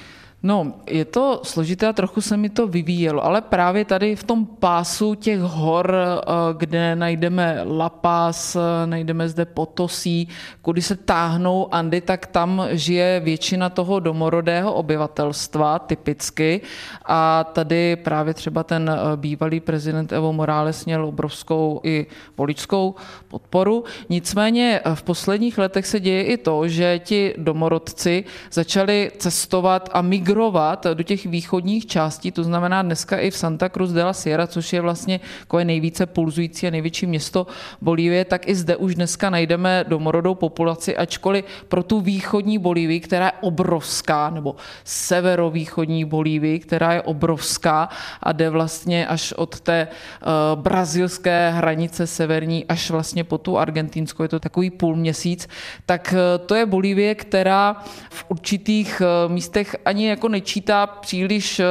No, 0.45 0.75
je 0.87 1.05
to 1.05 1.41
složité 1.43 1.87
a 1.87 1.93
trochu 1.93 2.21
se 2.21 2.37
mi 2.37 2.49
to 2.49 2.67
vyvíjelo, 2.67 3.25
ale 3.25 3.41
právě 3.41 3.85
tady 3.85 4.17
v 4.17 4.25
tom 4.25 4.47
pásu 4.47 5.15
těch 5.15 5.41
hor, 5.41 5.97
eh, 5.97 6.25
kde 6.57 6.97
najdeme 6.97 7.65
La 7.65 7.89
Paz, 7.89 8.57
eh, 8.57 8.87
najdeme 8.87 9.29
zde 9.29 9.45
Potosí, 9.45 10.29
kudy 10.63 10.83
se 10.83 10.97
táhnou 10.97 11.75
Andy, 11.75 12.01
tak 12.01 12.27
tam 12.27 12.67
žije 12.71 13.21
většina 13.25 13.69
toho 13.69 14.01
domorodého 14.01 14.75
obyvatelstva 14.75 15.79
typicky 15.79 16.61
a 17.05 17.45
tady 17.45 17.97
právě 17.97 18.35
třeba 18.35 18.63
ten 18.63 18.91
eh, 18.91 19.17
bývalý 19.17 19.61
prezident 19.61 20.13
Evo 20.13 20.33
Morales 20.33 20.85
měl 20.85 21.07
obrovskou 21.07 21.81
i 21.85 22.07
voličskou 22.37 22.95
podporu. 23.29 23.85
Nicméně 24.09 24.81
v 24.95 25.03
posledních 25.03 25.59
letech 25.59 25.87
se 25.87 26.01
děje 26.01 26.23
i 26.25 26.37
to, 26.37 26.69
že 26.69 26.99
ti 26.99 27.35
domorodci 27.37 28.25
začali 28.53 29.11
cestovat 29.17 29.89
a 29.93 30.03
migrovat 30.03 30.34
migrovat 30.35 30.87
do 30.95 31.03
těch 31.03 31.27
východních 31.27 31.87
částí, 31.87 32.33
to 32.33 32.45
znamená 32.45 32.83
dneska 32.83 33.19
i 33.19 33.31
v 33.31 33.37
Santa 33.37 33.69
Cruz 33.69 33.93
de 33.93 34.05
la 34.05 34.13
Sierra, 34.13 34.47
což 34.47 34.73
je 34.73 34.81
vlastně 34.81 35.21
je 35.59 35.65
nejvíce 35.65 36.07
pulzující 36.07 36.67
a 36.67 36.71
největší 36.71 37.07
město 37.07 37.47
Bolívie, 37.81 38.25
tak 38.25 38.49
i 38.49 38.55
zde 38.55 38.77
už 38.77 38.95
dneska 38.95 39.31
najdeme 39.31 39.85
domorodou 39.89 40.35
populaci, 40.35 40.97
ačkoliv 40.97 41.45
pro 41.69 41.83
tu 41.83 42.01
východní 42.01 42.59
Bolívii, 42.59 43.01
která 43.01 43.27
je 43.27 43.33
obrovská, 43.41 44.31
nebo 44.31 44.57
severovýchodní 44.85 46.05
Bolívii, 46.05 46.59
která 46.59 46.93
je 46.93 47.03
obrovská 47.03 47.89
a 48.23 48.33
jde 48.33 48.51
vlastně 48.51 49.07
až 49.07 49.33
od 49.33 49.61
té 49.61 49.89
uh, 49.89 50.63
brazilské 50.63 51.51
hranice 51.51 52.07
severní 52.07 52.65
až 52.65 52.91
vlastně 52.91 53.25
po 53.25 53.39
tu 53.39 53.59
argentinskou, 53.59 54.23
je 54.23 54.29
to 54.29 54.41
takový 54.41 54.71
půl 54.71 54.97
měsíc, 54.97 55.49
tak 55.87 56.15
uh, 56.15 56.47
to 56.47 56.55
je 56.55 56.67
Bolívie, 56.67 57.15
která 57.15 57.77
v 58.11 58.25
určitých 58.29 59.03
uh, 59.03 59.33
místech 59.33 59.77
ani 59.85 60.14
jako 60.15 60.29
nečítá 60.29 60.87
příliš 60.87 61.61
eh, 61.61 61.67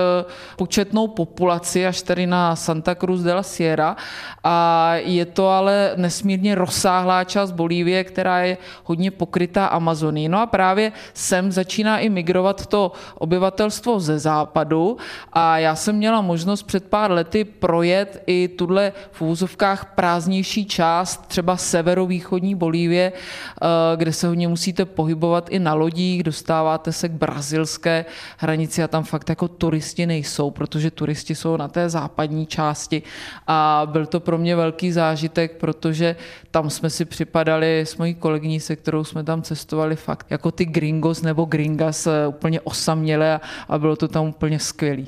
početnou 0.55 1.07
populaci, 1.07 1.87
až 1.87 2.01
tady 2.01 2.27
na 2.27 2.55
Santa 2.55 2.95
Cruz 2.95 3.21
de 3.21 3.33
la 3.33 3.43
Sierra. 3.43 3.95
A 4.43 4.89
je 4.95 5.25
to 5.25 5.47
ale 5.47 5.93
nesmírně 5.95 6.55
rozsáhlá 6.55 7.23
část 7.23 7.51
Bolívie, 7.51 8.03
která 8.03 8.39
je 8.39 8.57
hodně 8.83 9.11
pokrytá 9.11 9.65
Amazonii. 9.65 10.29
No 10.29 10.39
a 10.39 10.45
právě 10.45 10.91
sem 11.13 11.51
začíná 11.51 11.99
i 11.99 12.09
migrovat 12.09 12.65
to 12.65 12.91
obyvatelstvo 13.15 13.99
ze 13.99 14.19
západu. 14.19 14.97
A 15.33 15.57
já 15.57 15.75
jsem 15.75 15.95
měla 15.95 16.21
možnost 16.21 16.63
před 16.63 16.83
pár 16.83 17.11
lety 17.11 17.43
projet 17.43 18.23
i 18.27 18.47
tuhle 18.47 18.91
v 19.11 19.21
úzovkách 19.21 19.95
prázdnější 19.95 20.65
část, 20.65 21.27
třeba 21.27 21.57
severovýchodní 21.57 22.55
Bolívie, 22.55 23.11
eh, 23.15 23.67
kde 23.95 24.13
se 24.13 24.27
hodně 24.27 24.47
musíte 24.47 24.85
pohybovat 24.85 25.49
i 25.49 25.59
na 25.59 25.73
lodích, 25.73 26.23
dostáváte 26.23 26.91
se 26.91 27.09
k 27.09 27.11
brazilské 27.11 28.05
hranici 28.43 28.83
a 28.83 28.87
tam 28.87 29.03
fakt 29.03 29.29
jako 29.29 29.47
turisti 29.47 30.05
nejsou, 30.05 30.51
protože 30.51 30.91
turisti 30.91 31.35
jsou 31.35 31.57
na 31.57 31.67
té 31.67 31.89
západní 31.89 32.45
části 32.45 33.03
a 33.47 33.87
byl 33.91 34.05
to 34.05 34.19
pro 34.19 34.37
mě 34.37 34.55
velký 34.55 34.91
zážitek, 34.91 35.57
protože 35.57 36.15
tam 36.51 36.69
jsme 36.69 36.89
si 36.89 37.05
připadali 37.05 37.81
s 37.81 37.97
mojí 37.97 38.13
kolegyní, 38.13 38.59
se 38.59 38.75
kterou 38.75 39.03
jsme 39.03 39.23
tam 39.23 39.41
cestovali 39.41 39.95
fakt 39.95 40.27
jako 40.29 40.51
ty 40.51 40.65
gringos 40.65 41.21
nebo 41.21 41.45
gringas 41.45 42.07
eh, 42.07 42.27
úplně 42.27 42.61
osamělé 42.61 43.39
a, 43.69 43.79
bylo 43.79 43.95
to 43.95 44.07
tam 44.07 44.27
úplně 44.27 44.59
skvělé. 44.59 45.03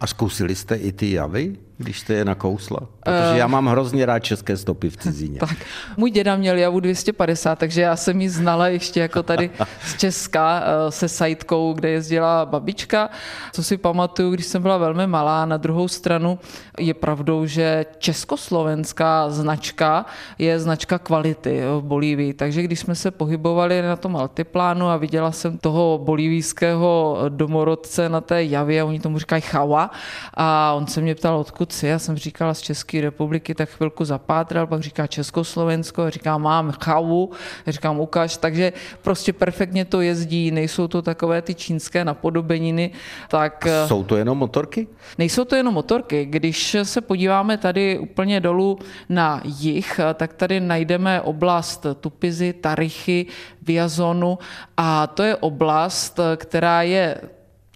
A 0.00 0.06
zkusili 0.06 0.54
jste 0.54 0.76
i 0.76 0.92
ty 0.92 1.12
javy? 1.12 1.56
Když 1.78 2.00
jste 2.00 2.14
je 2.14 2.24
nakousla? 2.24 2.80
Protože 3.00 3.38
já 3.38 3.46
mám 3.46 3.66
hrozně 3.66 4.06
rád 4.06 4.18
české 4.18 4.56
stopy 4.56 4.90
v 4.90 4.96
cizině. 4.96 5.38
Tak, 5.44 5.56
můj 5.96 6.10
děda 6.10 6.36
měl 6.36 6.58
javu 6.58 6.80
250, 6.80 7.58
takže 7.58 7.80
já 7.82 7.96
jsem 7.96 8.20
ji 8.20 8.28
znala 8.28 8.68
ještě 8.68 9.00
jako 9.00 9.22
tady 9.22 9.50
z 9.86 9.96
Česka 9.96 10.62
eh, 10.62 10.90
se 10.90 11.08
sajtkou, 11.08 11.72
kde 11.72 11.90
jezdila 11.90 12.46
babička. 12.46 13.10
Co 13.52 13.62
si 13.62 13.76
pamatuju, 13.76 14.30
když 14.30 14.46
jsem 14.46 14.62
byla 14.62 14.78
velmi 14.78 15.06
malá, 15.06 15.46
na 15.46 15.56
druhou 15.56 15.88
stranu 15.88 16.38
je 16.78 16.94
pravdou, 16.94 17.46
že 17.46 17.86
československá 17.98 19.30
značka 19.30 20.06
je 20.38 20.60
značka 20.60 20.98
kvality 20.98 21.62
v 21.78 21.82
Bolívii, 21.82 22.34
takže 22.34 22.62
když 22.62 22.80
jsme 22.80 22.94
se 22.94 23.10
pohybovali 23.10 23.82
na 23.82 23.96
tom 23.96 24.16
altiplánu 24.16 24.88
a 24.88 24.96
viděla 24.96 25.32
jsem 25.32 25.58
toho 25.58 26.00
bolívijského 26.04 27.18
domorodce 27.28 28.08
na 28.08 28.20
té 28.20 28.44
javě, 28.44 28.84
oni 28.84 29.00
tomu 29.00 29.18
říkají 29.18 29.42
chawa, 29.42 29.90
a 30.34 30.72
on 30.72 30.86
se 30.86 31.00
mě 31.00 31.14
ptal, 31.14 31.38
odkud 31.38 31.63
si, 31.72 31.86
já 31.86 31.98
jsem 31.98 32.16
říkala 32.16 32.54
z 32.54 32.60
České 32.60 33.00
republiky, 33.00 33.54
tak 33.54 33.68
chvilku 33.68 34.04
zapátral, 34.04 34.66
pak 34.66 34.80
říká 34.80 35.06
Československo, 35.06 36.10
říká 36.10 36.38
mám 36.38 36.72
chawu, 36.72 37.30
říkám 37.66 38.00
ukaž, 38.00 38.36
takže 38.36 38.72
prostě 39.02 39.32
perfektně 39.32 39.84
to 39.84 40.00
jezdí, 40.00 40.50
nejsou 40.50 40.88
to 40.88 41.02
takové 41.02 41.42
ty 41.42 41.54
čínské 41.54 42.04
napodobeniny, 42.04 42.90
tak... 43.28 43.66
A 43.66 43.88
jsou 43.88 44.04
to 44.04 44.16
jenom 44.16 44.38
motorky? 44.38 44.88
Nejsou 45.18 45.44
to 45.44 45.56
jenom 45.56 45.74
motorky. 45.74 46.24
Když 46.24 46.76
se 46.82 47.00
podíváme 47.00 47.58
tady 47.58 47.98
úplně 47.98 48.40
dolů 48.40 48.78
na 49.08 49.40
jih, 49.44 50.00
tak 50.14 50.32
tady 50.32 50.60
najdeme 50.60 51.20
oblast 51.20 51.86
Tupizy, 52.00 52.52
Tarichy, 52.52 53.26
Viazonu 53.62 54.38
a 54.76 55.06
to 55.06 55.22
je 55.22 55.36
oblast, 55.36 56.20
která 56.36 56.82
je 56.82 57.20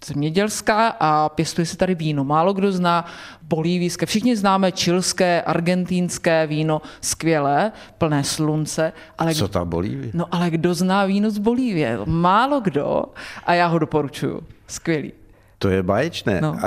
zemědělská 0.05 0.87
a 0.99 1.29
pěstuje 1.29 1.65
se 1.65 1.77
tady 1.77 1.95
víno. 1.95 2.23
Málo 2.23 2.53
kdo 2.53 2.71
zná 2.71 3.05
bolívijské. 3.41 4.05
Všichni 4.05 4.35
známe 4.35 4.71
čilské, 4.71 5.41
argentínské 5.41 6.47
víno, 6.47 6.81
skvělé, 7.01 7.71
plné 7.97 8.23
slunce. 8.23 8.93
Ale 9.17 9.35
Co 9.35 9.47
ta 9.47 9.65
Bolívie? 9.65 10.11
No 10.13 10.25
ale 10.31 10.49
kdo 10.49 10.73
zná 10.73 11.05
víno 11.05 11.29
z 11.29 11.37
Bolívie? 11.37 11.99
Málo 12.05 12.59
kdo 12.59 13.03
a 13.45 13.53
já 13.53 13.67
ho 13.67 13.79
doporučuju. 13.79 14.43
Skvělý. 14.67 15.11
To 15.61 15.69
je 15.69 15.83
báječné. 15.83 16.41
No. 16.41 16.57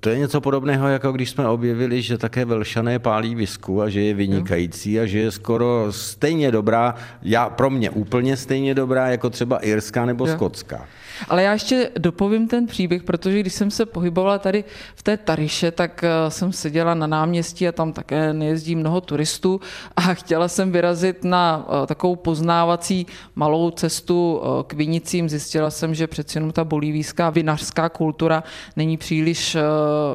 To 0.00 0.10
je 0.10 0.18
něco 0.18 0.40
podobného, 0.40 0.88
jako 0.88 1.12
když 1.12 1.30
jsme 1.30 1.48
objevili, 1.48 2.02
že 2.02 2.18
také 2.18 2.44
Velšané 2.44 2.98
pálí 2.98 3.34
visku 3.34 3.82
a 3.82 3.88
že 3.88 4.00
je 4.00 4.14
vynikající 4.14 5.00
a 5.00 5.06
že 5.06 5.18
je 5.18 5.30
skoro 5.30 5.86
stejně 5.90 6.50
dobrá, 6.50 6.94
já 7.22 7.50
pro 7.50 7.70
mě 7.70 7.90
úplně 7.90 8.36
stejně 8.36 8.74
dobrá, 8.74 9.08
jako 9.08 9.30
třeba 9.30 9.58
irská 9.58 10.06
nebo 10.06 10.26
jo. 10.26 10.32
skotská. 10.34 10.86
Ale 11.28 11.42
já 11.42 11.52
ještě 11.52 11.90
dopovím 11.98 12.48
ten 12.48 12.66
příběh, 12.66 13.02
protože 13.02 13.40
když 13.40 13.52
jsem 13.52 13.70
se 13.70 13.86
pohybovala 13.86 14.38
tady 14.38 14.64
v 14.94 15.02
té 15.02 15.16
Tariše, 15.16 15.70
tak 15.70 16.04
eh, 16.04 16.30
jsem 16.30 16.52
seděla 16.52 16.94
na 16.94 17.06
náměstí 17.06 17.68
a 17.68 17.72
tam 17.72 17.92
také 17.92 18.32
nejezdí 18.32 18.76
mnoho 18.76 19.00
turistů 19.00 19.60
a 19.96 20.00
chtěla 20.14 20.48
jsem 20.48 20.72
vyrazit 20.72 21.24
na 21.24 21.66
eh, 21.68 21.86
takovou 21.86 22.16
poznávací 22.16 23.06
malou 23.34 23.70
cestu 23.70 24.42
eh, 24.42 24.64
k 24.66 24.72
vinicím. 24.72 25.28
Zjistila 25.28 25.70
jsem, 25.70 25.94
že 25.94 26.06
přeci 26.06 26.38
jenom 26.38 26.52
ta 26.52 26.64
bolívijská 26.64 27.30
vinařská 27.30 27.88
kultura 27.88 28.42
není 28.76 28.96
příliš, 28.96 29.56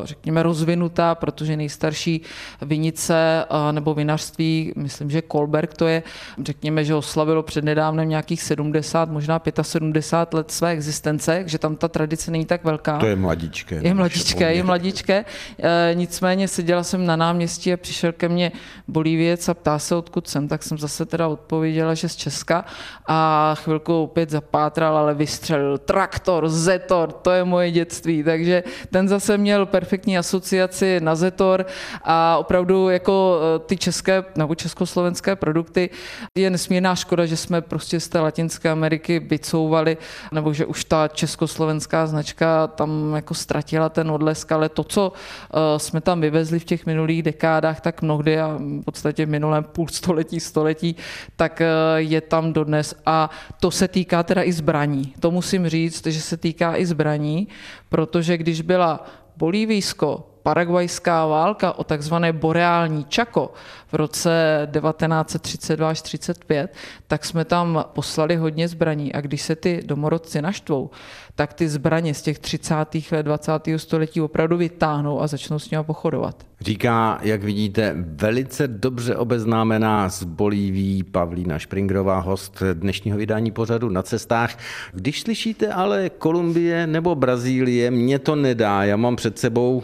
řekněme, 0.03 0.43
rozvinutá, 0.43 1.15
protože 1.15 1.57
nejstarší 1.57 2.21
vinice 2.61 3.45
nebo 3.71 3.93
vinařství, 3.93 4.73
myslím, 4.75 5.09
že 5.09 5.21
Kolberg 5.21 5.73
to 5.73 5.87
je, 5.87 6.03
řekněme, 6.43 6.83
že 6.83 6.95
oslavilo 6.95 7.43
přednedávnem 7.43 8.09
nějakých 8.09 8.41
70, 8.41 9.09
možná 9.09 9.41
75 9.61 10.37
let 10.37 10.51
své 10.51 10.71
existence 10.71 10.94
existence, 10.95 11.43
že 11.45 11.59
tam 11.59 11.75
ta 11.75 11.87
tradice 11.87 12.31
není 12.31 12.45
tak 12.45 12.63
velká. 12.63 12.97
To 12.97 13.05
je 13.05 13.15
mladičké. 13.15 13.75
Je 13.83 13.93
mladičké, 13.93 14.53
je 14.53 14.63
mladičké. 14.63 15.25
E, 15.59 15.91
nicméně 15.93 16.47
seděla 16.47 16.83
jsem 16.83 17.05
na 17.05 17.15
náměstí 17.15 17.73
a 17.73 17.77
přišel 17.77 18.11
ke 18.11 18.29
mně 18.29 18.51
Bolíviec 18.87 19.49
a 19.49 19.53
ptá 19.53 19.79
se, 19.79 19.95
odkud 19.95 20.27
jsem, 20.27 20.47
tak 20.47 20.63
jsem 20.63 20.77
zase 20.77 21.05
teda 21.05 21.27
odpověděla, 21.27 21.93
že 21.93 22.09
z 22.09 22.15
Česka 22.15 22.65
a 23.07 23.51
chvilku 23.55 24.03
opět 24.03 24.29
zapátral, 24.29 24.97
ale 24.97 25.13
vystřelil 25.13 25.77
traktor, 25.77 26.49
Zetor, 26.49 27.11
to 27.11 27.31
je 27.31 27.43
moje 27.43 27.71
dětství, 27.71 28.23
takže 28.23 28.63
ten 28.91 29.07
zase 29.07 29.37
měl 29.37 29.65
perfektní 29.65 30.17
asociaci 30.17 30.99
na 30.99 31.15
Zetor 31.15 31.65
a 32.03 32.37
opravdu 32.37 32.89
jako 32.89 33.39
e, 33.55 33.59
ty 33.59 33.77
české 33.77 34.23
nebo 34.35 34.55
československé 34.55 35.35
produkty 35.35 35.89
je 36.37 36.49
nesmírná 36.49 36.95
škoda, 36.95 37.25
že 37.25 37.37
jsme 37.37 37.61
prostě 37.61 37.99
z 37.99 38.07
té 38.07 38.19
Latinské 38.19 38.69
Ameriky 38.69 39.19
vycouvali, 39.19 39.97
nebo 40.31 40.53
že 40.53 40.65
ta 40.87 41.07
československá 41.07 42.07
značka 42.07 42.67
tam 42.67 43.13
jako 43.15 43.33
ztratila 43.33 43.89
ten 43.89 44.11
odlesk, 44.11 44.51
ale 44.51 44.69
to, 44.69 44.83
co 44.83 45.13
eh, 45.13 45.79
jsme 45.79 46.01
tam 46.01 46.21
vyvezli 46.21 46.59
v 46.59 46.65
těch 46.65 46.85
minulých 46.85 47.23
dekádách, 47.23 47.81
tak 47.81 48.01
mnohdy 48.01 48.39
a 48.39 48.57
v 48.57 48.85
podstatě 48.85 49.25
v 49.25 49.29
minulém 49.29 49.63
půl 49.63 49.87
století, 49.87 50.39
století, 50.39 50.95
tak 51.35 51.61
eh, 51.61 51.67
je 51.95 52.21
tam 52.21 52.53
dodnes 52.53 52.95
a 53.05 53.29
to 53.59 53.71
se 53.71 53.87
týká 53.87 54.23
teda 54.23 54.43
i 54.43 54.51
zbraní. 54.51 55.13
To 55.19 55.31
musím 55.31 55.69
říct, 55.69 56.07
že 56.07 56.21
se 56.21 56.37
týká 56.37 56.75
i 56.75 56.85
zbraní, 56.85 57.47
protože 57.89 58.37
když 58.37 58.61
byla 58.61 59.05
Bolívijsko 59.37 60.34
paraguajská 60.45 61.25
válka 61.25 61.73
o 61.73 61.83
takzvané 61.83 62.33
boreální 62.33 63.05
Čako 63.09 63.53
v 63.91 63.93
roce 63.93 64.67
1932 64.71 65.89
až 65.89 66.01
35, 66.01 66.73
tak 67.07 67.25
jsme 67.25 67.45
tam 67.45 67.85
poslali 67.93 68.35
hodně 68.35 68.67
zbraní 68.67 69.13
a 69.13 69.21
když 69.21 69.41
se 69.41 69.55
ty 69.55 69.81
domorodci 69.85 70.41
naštvou, 70.41 70.89
tak 71.35 71.53
ty 71.53 71.69
zbraně 71.69 72.13
z 72.13 72.21
těch 72.21 72.39
30. 72.39 72.75
let 73.11 73.23
20. 73.23 73.51
století 73.77 74.21
opravdu 74.21 74.57
vytáhnou 74.57 75.21
a 75.21 75.27
začnou 75.27 75.59
s 75.59 75.69
nimi 75.69 75.83
pochodovat. 75.83 76.45
Říká, 76.61 77.19
jak 77.21 77.43
vidíte, 77.43 77.95
velice 77.97 78.67
dobře 78.67 79.15
obeznámená 79.15 80.09
z 80.09 80.23
Bolíví 80.23 81.03
Pavlína 81.03 81.59
Špringrová, 81.59 82.19
host 82.19 82.63
dnešního 82.73 83.17
vydání 83.17 83.51
pořadu 83.51 83.89
na 83.89 84.01
cestách. 84.01 84.57
Když 84.93 85.21
slyšíte 85.21 85.67
ale 85.67 86.09
Kolumbie 86.09 86.87
nebo 86.87 87.15
Brazílie, 87.15 87.91
mě 87.91 88.19
to 88.19 88.35
nedá. 88.35 88.83
Já 88.83 88.97
mám 88.97 89.15
před 89.15 89.39
sebou 89.39 89.83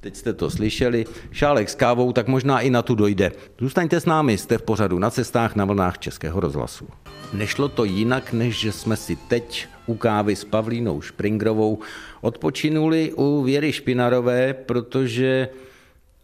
Teď 0.00 0.16
jste 0.16 0.32
to 0.32 0.50
slyšeli, 0.50 1.04
šálek 1.32 1.70
s 1.70 1.74
kávou, 1.74 2.12
tak 2.12 2.28
možná 2.28 2.60
i 2.60 2.70
na 2.70 2.82
tu 2.82 2.94
dojde. 2.94 3.32
Zůstaňte 3.60 4.00
s 4.00 4.06
námi, 4.06 4.38
jste 4.38 4.58
v 4.58 4.62
pořadu 4.62 4.98
na 4.98 5.10
cestách 5.10 5.56
na 5.56 5.64
vlnách 5.64 5.98
Českého 5.98 6.40
rozhlasu. 6.40 6.88
Nešlo 7.32 7.68
to 7.68 7.84
jinak, 7.84 8.32
než 8.32 8.60
že 8.60 8.72
jsme 8.72 8.96
si 8.96 9.16
teď 9.16 9.66
u 9.86 9.94
kávy 9.94 10.36
s 10.36 10.44
Pavlínou 10.44 11.00
Špringrovou 11.00 11.78
odpočinuli 12.20 13.12
u 13.16 13.42
Věry 13.42 13.72
Špinarové, 13.72 14.54
protože 14.54 15.48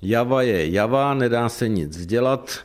Java 0.02 0.42
je 0.42 0.70
Java, 0.70 1.14
nedá 1.14 1.48
se 1.48 1.68
nic 1.68 2.06
dělat, 2.06 2.58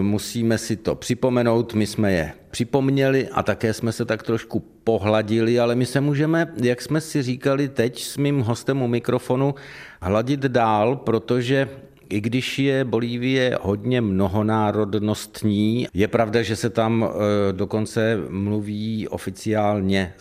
musíme 0.00 0.58
si 0.58 0.76
to 0.76 0.94
připomenout, 0.94 1.74
my 1.74 1.86
jsme 1.86 2.12
je 2.12 2.32
připomněli 2.50 3.28
a 3.32 3.42
také 3.42 3.72
jsme 3.72 3.92
se 3.92 4.04
tak 4.04 4.22
trošku 4.22 4.60
pohladili, 4.84 5.60
ale 5.60 5.74
my 5.74 5.86
se 5.86 6.00
můžeme, 6.00 6.54
jak 6.62 6.82
jsme 6.82 7.00
si 7.00 7.22
říkali 7.22 7.68
teď 7.68 8.02
s 8.02 8.16
mým 8.16 8.40
hostem 8.40 8.82
u 8.82 8.88
mikrofonu, 8.88 9.54
hladit 10.02 10.40
dál, 10.40 10.96
protože 10.96 11.68
i 12.08 12.20
když 12.20 12.58
je 12.58 12.84
Bolívie 12.84 13.58
hodně 13.60 14.00
mnohonárodnostní, 14.00 15.88
je 15.94 16.08
pravda, 16.08 16.42
že 16.42 16.56
se 16.56 16.70
tam 16.70 17.04
e, 17.04 17.52
dokonce 17.52 18.16
mluví 18.28 19.08
oficiálně 19.08 20.14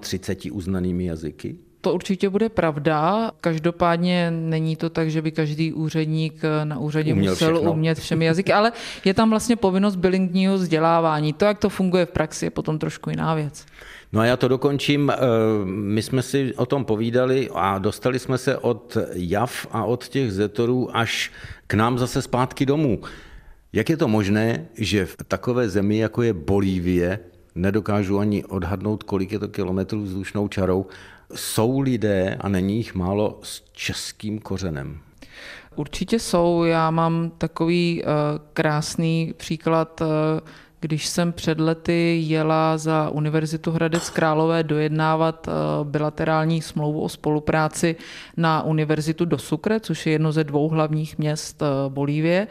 37 0.00 0.56
uznanými 0.56 1.04
jazyky? 1.04 1.56
To 1.84 1.92
určitě 1.94 2.28
bude 2.28 2.48
pravda. 2.48 3.30
Každopádně 3.40 4.30
není 4.30 4.76
to 4.76 4.90
tak, 4.90 5.10
že 5.10 5.22
by 5.22 5.30
každý 5.32 5.72
úředník 5.72 6.42
na 6.64 6.78
úřadě 6.78 7.12
Uměl 7.12 7.32
musel 7.32 7.54
všechno. 7.54 7.72
umět 7.72 7.98
všemi 7.98 8.24
jazyky, 8.24 8.52
ale 8.52 8.72
je 9.04 9.14
tam 9.14 9.30
vlastně 9.30 9.56
povinnost 9.56 9.96
bilingního 9.96 10.54
vzdělávání. 10.54 11.32
To, 11.32 11.44
jak 11.44 11.58
to 11.58 11.68
funguje 11.68 12.06
v 12.06 12.10
praxi, 12.10 12.46
je 12.46 12.50
potom 12.50 12.78
trošku 12.78 13.10
jiná 13.10 13.34
věc. 13.34 13.66
No 14.12 14.20
a 14.20 14.24
já 14.24 14.36
to 14.36 14.48
dokončím. 14.48 15.10
Eh, 15.10 15.16
my 15.64 16.02
jsme 16.02 16.22
si 16.22 16.54
o 16.56 16.66
tom 16.66 16.84
povídali 16.84 17.48
a 17.54 17.78
dostali 17.78 18.18
jsme 18.18 18.38
se 18.38 18.58
od 18.58 18.96
JAV 19.12 19.66
a 19.70 19.84
od 19.84 20.08
těch 20.08 20.32
zetorů 20.32 20.96
až 20.96 21.32
k 21.66 21.74
nám 21.74 21.98
zase 21.98 22.22
zpátky 22.22 22.66
domů. 22.66 23.00
Jak 23.72 23.90
je 23.90 23.96
to 23.96 24.08
možné, 24.08 24.66
že 24.78 25.06
v 25.06 25.16
takové 25.28 25.68
zemi, 25.68 25.98
jako 25.98 26.22
je 26.22 26.32
Bolívie, 26.32 27.18
nedokážu 27.54 28.18
ani 28.18 28.44
odhadnout, 28.44 29.02
kolik 29.02 29.32
je 29.32 29.38
to 29.38 29.48
kilometrů 29.48 30.02
vzdušnou 30.02 30.48
čarou, 30.48 30.86
jsou 31.34 31.80
lidé, 31.80 32.36
a 32.40 32.48
není 32.48 32.76
jich 32.76 32.94
málo, 32.94 33.38
s 33.42 33.62
českým 33.72 34.38
kořenem? 34.38 35.00
Určitě 35.76 36.18
jsou. 36.18 36.64
Já 36.64 36.90
mám 36.90 37.30
takový 37.38 38.02
uh, 38.02 38.08
krásný 38.52 39.34
příklad, 39.36 40.00
uh, 40.00 40.06
když 40.80 41.06
jsem 41.06 41.32
před 41.32 41.60
lety 41.60 42.20
jela 42.26 42.78
za 42.78 43.10
Univerzitu 43.10 43.70
Hradec 43.70 44.10
Králové 44.10 44.62
dojednávat 44.62 45.48
uh, 45.48 45.54
bilaterální 45.88 46.62
smlouvu 46.62 47.00
o 47.00 47.08
spolupráci 47.08 47.96
na 48.36 48.62
Univerzitu 48.62 49.24
do 49.24 49.38
Sucre, 49.38 49.80
což 49.80 50.06
je 50.06 50.12
jedno 50.12 50.32
ze 50.32 50.44
dvou 50.44 50.68
hlavních 50.68 51.18
měst 51.18 51.62
Bolívie. 51.88 52.46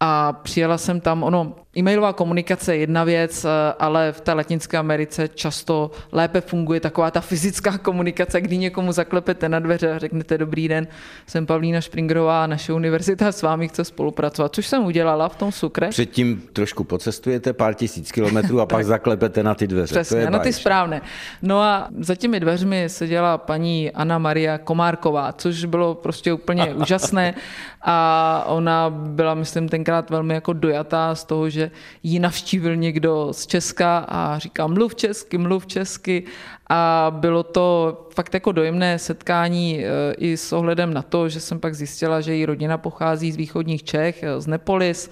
A 0.00 0.32
přijela 0.32 0.78
jsem 0.78 1.00
tam, 1.00 1.22
ono 1.22 1.56
E-mailová 1.76 2.12
komunikace 2.12 2.74
je 2.74 2.80
jedna 2.80 3.04
věc, 3.04 3.44
eh, 3.44 3.48
ale 3.78 4.12
v 4.12 4.20
té 4.20 4.32
Latinské 4.32 4.78
Americe 4.78 5.28
často 5.28 5.90
lépe 6.12 6.40
funguje 6.40 6.80
taková 6.80 7.10
ta 7.10 7.20
fyzická 7.20 7.78
komunikace, 7.78 8.40
kdy 8.40 8.56
někomu 8.58 8.92
zaklepete 8.92 9.48
na 9.48 9.58
dveře 9.58 9.92
a 9.92 9.98
řeknete 9.98 10.38
dobrý 10.38 10.68
den, 10.68 10.86
jsem 11.26 11.46
Pavlína 11.46 11.80
Špringrová, 11.80 12.46
naše 12.46 12.72
univerzita 12.72 13.32
s 13.32 13.42
vámi 13.42 13.68
chce 13.68 13.84
spolupracovat, 13.84 14.54
což 14.54 14.66
jsem 14.66 14.84
udělala 14.84 15.28
v 15.28 15.36
tom 15.36 15.52
Sukre. 15.52 15.88
Předtím 15.88 16.42
trošku 16.52 16.84
pocestujete 16.84 17.52
pár 17.52 17.74
tisíc 17.74 18.12
kilometrů 18.12 18.60
a 18.60 18.66
pak 18.74 18.84
zaklepete 18.84 19.42
na 19.42 19.54
ty 19.54 19.66
dveře. 19.66 19.94
Přesně, 19.94 20.14
to 20.14 20.20
je 20.20 20.30
na 20.30 20.38
ty 20.38 20.52
správné. 20.52 21.00
No 21.42 21.60
a 21.60 21.88
za 22.00 22.14
těmi 22.14 22.40
dveřmi 22.40 22.88
seděla 22.88 23.38
paní 23.38 23.90
Anna 23.90 24.18
Maria 24.18 24.58
Komárková, 24.58 25.32
což 25.32 25.64
bylo 25.64 25.94
prostě 25.94 26.32
úplně 26.32 26.74
úžasné 26.82 27.34
a 27.82 28.44
ona 28.46 28.90
byla, 28.90 29.34
myslím, 29.34 29.68
tenkrát 29.68 30.10
velmi 30.10 30.34
jako 30.34 30.52
dojatá 30.52 31.14
z 31.14 31.24
toho, 31.24 31.50
že 31.50 31.63
ji 32.02 32.18
navštívil 32.18 32.76
někdo 32.76 33.28
z 33.32 33.46
Česka 33.46 33.98
a 33.98 34.38
říká 34.38 34.66
mluv 34.66 34.94
česky, 34.94 35.38
mluv 35.38 35.66
česky 35.66 36.24
a 36.70 37.12
bylo 37.16 37.42
to 37.42 38.00
fakt 38.14 38.34
jako 38.34 38.52
dojemné 38.52 38.98
setkání 38.98 39.84
e, 39.84 40.14
i 40.14 40.36
s 40.36 40.52
ohledem 40.52 40.94
na 40.94 41.02
to, 41.02 41.28
že 41.28 41.40
jsem 41.40 41.60
pak 41.60 41.74
zjistila, 41.74 42.20
že 42.20 42.34
její 42.34 42.46
rodina 42.46 42.78
pochází 42.78 43.32
z 43.32 43.36
východních 43.36 43.84
Čech, 43.84 44.22
e, 44.22 44.40
z 44.40 44.46
Nepolis 44.46 45.10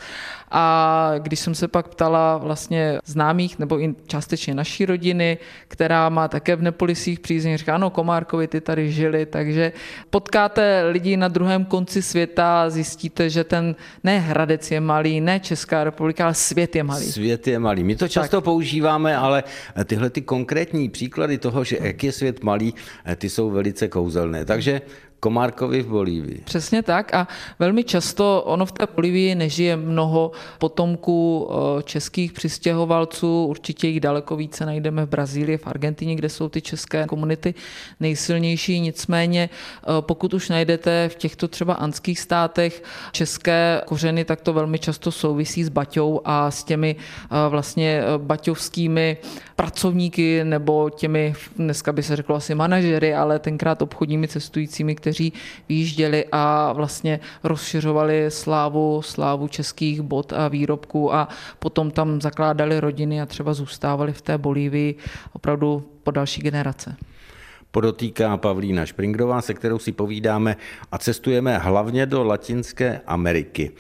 a 0.55 1.15
když 1.19 1.41
jsem 1.41 1.55
se 1.55 1.69
pak 1.69 1.89
ptala 1.89 2.39
vlastně 2.39 2.99
známých 3.05 3.59
nebo 3.59 3.81
i 3.81 3.95
částečně 4.07 4.55
naší 4.55 4.87
rodiny, 4.87 5.39
která 5.69 6.09
má 6.09 6.29
také 6.29 6.57
v 6.57 6.63
Nepolisích 6.63 7.21
přízeň, 7.21 7.57
říká, 7.57 7.75
ano, 7.75 7.91
Komárkovi 7.91 8.49
ty 8.49 8.61
tady 8.61 8.93
žili, 8.93 9.27
takže 9.27 9.73
potkáte 10.11 10.83
lidi 10.91 11.17
na 11.17 11.29
druhém 11.29 11.65
konci 11.65 12.03
světa, 12.03 12.71
zjistíte, 12.71 13.31
že 13.31 13.45
ten 13.45 13.75
ne 14.05 14.19
Hradec 14.19 14.71
je 14.71 14.81
malý, 14.81 15.21
ne 15.21 15.41
Česká 15.41 15.85
republika, 15.85 16.25
ale 16.25 16.35
svět 16.35 16.77
je 16.77 16.83
malý. 16.83 17.07
Svět 17.07 17.47
je 17.47 17.59
malý. 17.59 17.85
My 17.85 17.97
to 17.97 18.09
často 18.09 18.37
tak. 18.37 18.45
používáme, 18.45 19.17
ale 19.17 19.45
tyhle 19.85 20.11
ty 20.11 20.23
konkrétní 20.23 20.89
příklady 20.89 21.39
toho, 21.43 21.65
že 21.67 21.79
jak 21.83 21.99
je 22.05 22.13
svět 22.13 22.45
malý, 22.47 22.75
ty 23.17 23.27
jsou 23.27 23.51
velice 23.51 23.89
kouzelné. 23.89 24.45
Takže 24.47 24.81
Komárkovi 25.23 25.83
v 25.83 25.87
Bolívii. 25.87 26.41
Přesně 26.45 26.83
tak 26.83 27.15
a 27.15 27.29
velmi 27.59 27.85
často 27.85 28.43
ono 28.43 28.67
v 28.67 28.73
té 28.73 28.87
Bolívii 28.95 29.35
nežije 29.35 29.77
mnoho 29.77 30.33
potomků 30.59 31.49
eh, 31.51 31.83
českých 31.83 32.33
přistěhovalců, 32.33 33.47
určitě 33.47 33.89
jich 33.89 34.01
daleko 34.01 34.37
více 34.37 34.67
najdeme 34.67 35.07
v 35.07 35.09
Brazílii, 35.09 35.57
v 35.57 35.67
Argentině, 35.67 36.15
kde 36.15 36.29
jsou 36.29 36.49
ty 36.49 36.61
české 36.61 37.07
komunity 37.07 37.55
nejsilnější, 38.01 38.81
nicméně 38.81 39.51
eh, 39.51 39.87
pokud 40.01 40.35
už 40.35 40.49
najdete 40.49 41.09
v 41.09 41.15
těchto 41.15 41.49
třeba 41.49 41.75
anských 41.75 42.21
státech 42.21 42.83
české 43.13 43.81
kořeny, 43.87 44.25
tak 44.25 44.41
to 44.41 44.53
velmi 44.53 44.79
často 44.79 45.13
souvisí 45.13 45.65
s 45.65 45.69
Baťou 45.69 46.21
a 46.25 46.51
s 46.51 46.65
těmi 46.65 46.97
eh, 46.99 47.49
vlastně 47.49 48.03
baťovskými 48.19 49.17
pracovníky 49.57 50.45
nebo 50.45 50.91
těmi, 50.91 51.35
dneska 51.57 51.93
by 51.93 52.03
se 52.03 52.17
řeklo 52.17 52.37
asi 52.37 52.55
manažery, 52.55 53.15
ale 53.15 53.39
tenkrát 53.39 53.83
obchodními 53.83 54.29
cestujícími, 54.29 54.95
kteří 54.95 55.12
výjížděli 55.69 56.25
a 56.33 56.73
vlastně 56.73 57.21
rozšiřovali 57.45 58.27
slávu, 58.29 59.03
slávu 59.03 59.49
českých 59.49 60.03
bod 60.03 60.33
a 60.33 60.49
výrobků 60.49 61.15
a 61.15 61.29
potom 61.59 61.91
tam 61.91 62.21
zakládali 62.21 62.81
rodiny 62.81 63.23
a 63.23 63.27
třeba 63.27 63.55
zůstávali 63.55 64.13
v 64.13 64.23
té 64.23 64.39
Bolívii 64.39 64.95
opravdu 65.33 65.85
po 66.03 66.11
další 66.11 66.43
generace 66.43 66.97
podotýká 67.73 68.37
Pavlína 68.37 68.87
Špringrová, 68.87 69.43
se 69.43 69.55
kterou 69.55 69.79
si 69.79 69.93
povídáme 69.93 70.57
a 70.93 70.99
cestujeme 70.99 71.59
hlavně 71.59 72.07
do 72.07 72.25
Latinské 72.25 73.01
Ameriky. 73.07 73.73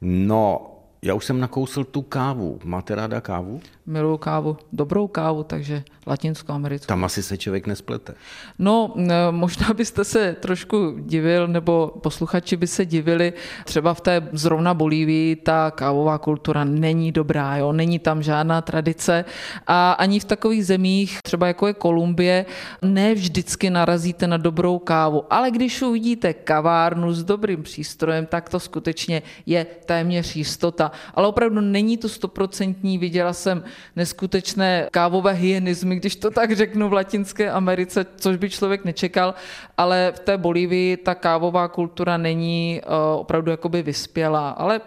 No, 0.00 0.70
já 1.02 1.14
už 1.14 1.24
jsem 1.24 1.40
nakousl 1.40 1.84
tu 1.84 2.02
kávu. 2.02 2.60
Máte 2.64 2.94
ráda 2.94 3.20
kávu? 3.20 3.60
Miluju 3.86 4.16
kávu, 4.16 4.56
dobrou 4.72 5.06
kávu, 5.06 5.42
takže 5.42 5.84
latinskoamerickou. 6.06 6.86
Tam 6.86 7.04
asi 7.04 7.22
se 7.22 7.36
člověk 7.36 7.66
nesplete. 7.66 8.14
No, 8.58 8.94
možná 9.30 9.66
byste 9.74 10.04
se 10.04 10.36
trošku 10.40 10.96
divil, 10.98 11.48
nebo 11.48 11.92
posluchači 12.02 12.56
by 12.56 12.66
se 12.66 12.86
divili, 12.86 13.32
třeba 13.64 13.94
v 13.94 14.00
té 14.00 14.28
zrovna 14.32 14.74
Bolívii 14.74 15.36
ta 15.36 15.70
kávová 15.70 16.18
kultura 16.18 16.64
není 16.64 17.12
dobrá, 17.12 17.56
jo? 17.56 17.72
není 17.72 17.98
tam 17.98 18.22
žádná 18.22 18.62
tradice 18.62 19.24
a 19.66 19.92
ani 19.92 20.20
v 20.20 20.24
takových 20.24 20.66
zemích, 20.66 21.18
třeba 21.24 21.46
jako 21.46 21.66
je 21.66 21.74
Kolumbie, 21.74 22.46
ne 22.82 23.14
vždycky 23.14 23.70
narazíte 23.70 24.26
na 24.26 24.36
dobrou 24.36 24.78
kávu, 24.78 25.24
ale 25.30 25.50
když 25.50 25.82
uvidíte 25.82 26.34
kavárnu 26.34 27.12
s 27.12 27.24
dobrým 27.24 27.62
přístrojem, 27.62 28.26
tak 28.26 28.48
to 28.48 28.60
skutečně 28.60 29.22
je 29.46 29.64
téměř 29.64 30.36
jistota. 30.36 30.92
Ale 31.14 31.28
opravdu 31.28 31.60
není 31.60 31.96
to 31.96 32.08
stoprocentní, 32.08 32.98
viděla 32.98 33.32
jsem 33.32 33.64
neskutečné 33.96 34.88
kávové 34.90 35.32
hyenizmy, 35.32 35.96
když 35.96 36.16
to 36.16 36.30
tak 36.30 36.56
řeknu 36.56 36.88
v 36.88 36.92
Latinské 36.92 37.50
Americe, 37.50 38.06
což 38.16 38.36
by 38.36 38.50
člověk 38.50 38.84
nečekal, 38.84 39.34
ale 39.76 40.12
v 40.16 40.20
té 40.20 40.38
Bolívii 40.38 40.96
ta 40.96 41.14
kávová 41.14 41.68
kultura 41.68 42.16
není 42.16 42.80
eh, 42.82 42.86
opravdu 43.14 43.50
jakoby 43.50 43.82
vyspělá, 43.82 44.50
ale 44.50 44.80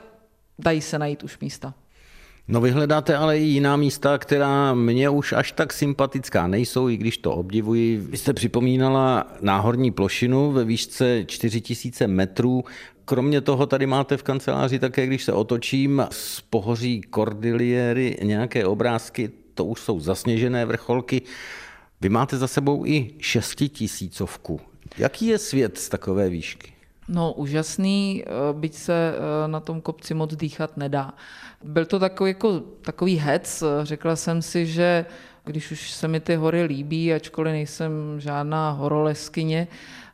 dají 0.59 0.81
se 0.81 0.99
najít 0.99 1.23
už 1.23 1.39
místa. 1.39 1.73
No 2.51 2.61
vyhledáte 2.61 3.17
ale 3.17 3.39
i 3.39 3.43
jiná 3.43 3.75
místa, 3.75 4.17
která 4.17 4.73
mě 4.73 5.09
už 5.09 5.33
až 5.33 5.51
tak 5.51 5.73
sympatická 5.73 6.47
nejsou, 6.47 6.89
i 6.89 6.97
když 6.97 7.17
to 7.17 7.31
obdivuji. 7.31 7.97
Vy 7.97 8.17
jste 8.17 8.33
připomínala 8.33 9.27
náhorní 9.41 9.91
plošinu 9.91 10.51
ve 10.51 10.65
výšce 10.65 11.25
4000 11.25 12.07
metrů. 12.07 12.63
Kromě 13.09 13.41
toho 13.41 13.65
tady 13.65 13.85
máte 13.85 14.17
v 14.17 14.23
kanceláři 14.23 14.79
také, 14.79 15.07
když 15.07 15.23
se 15.23 15.33
otočím, 15.33 16.07
z 16.11 16.41
pohoří 16.41 17.01
Kordiliéry 17.01 18.17
nějaké 18.23 18.65
obrázky, 18.65 19.31
to 19.53 19.65
už 19.65 19.79
jsou 19.81 19.99
zasněžené 19.99 20.65
vrcholky. 20.65 21.21
Vy 22.01 22.09
máte 22.09 22.37
za 22.37 22.47
sebou 22.47 22.85
i 22.85 23.11
šestitisícovku. 23.19 24.61
Jaký 24.97 25.25
je 25.25 25.37
svět 25.37 25.77
z 25.77 25.89
takové 25.89 26.29
výšky? 26.29 26.73
No 27.07 27.33
úžasný, 27.33 28.23
eh, 28.23 28.53
byť 28.53 28.73
se 28.73 29.13
eh, 29.15 29.47
na 29.47 29.59
tom 29.59 29.81
kopci 29.81 30.13
moc 30.13 30.35
dýchat 30.35 30.77
nedá. 30.77 31.13
Byl 31.63 31.85
to 31.85 31.99
takový, 31.99 32.29
jako, 32.29 32.59
takový 32.81 33.15
hec, 33.15 33.63
řekla 33.83 34.15
jsem 34.15 34.41
si, 34.41 34.65
že 34.65 35.05
když 35.45 35.71
už 35.71 35.91
se 35.91 36.07
mi 36.07 36.19
ty 36.19 36.35
hory 36.35 36.63
líbí, 36.63 37.13
ačkoliv 37.13 37.51
nejsem 37.51 37.91
žádná 38.17 38.71
horoleskyně, 38.71 39.67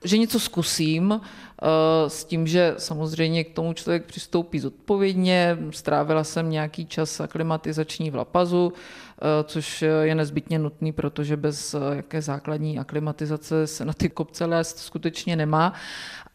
že 0.05 0.17
něco 0.17 0.39
zkusím 0.39 1.21
eh, 1.21 2.09
s 2.09 2.23
tím, 2.25 2.47
že 2.47 2.75
samozřejmě 2.77 3.43
k 3.43 3.53
tomu 3.53 3.73
člověk 3.73 4.05
přistoupí 4.05 4.59
zodpovědně. 4.59 5.57
Strávila 5.71 6.23
jsem 6.23 6.49
nějaký 6.49 6.85
čas 6.85 7.19
aklimatizační 7.19 8.11
v 8.11 8.15
Lapazu, 8.15 8.73
eh, 8.73 9.43
což 9.43 9.81
je 10.01 10.15
nezbytně 10.15 10.59
nutný, 10.59 10.91
protože 10.91 11.37
bez 11.37 11.73
eh, 11.73 11.95
jaké 11.95 12.21
základní 12.21 12.79
aklimatizace 12.79 13.67
se 13.67 13.85
na 13.85 13.93
ty 13.93 14.09
kopce 14.09 14.45
lézt 14.45 14.79
skutečně 14.79 15.35
nemá. 15.35 15.73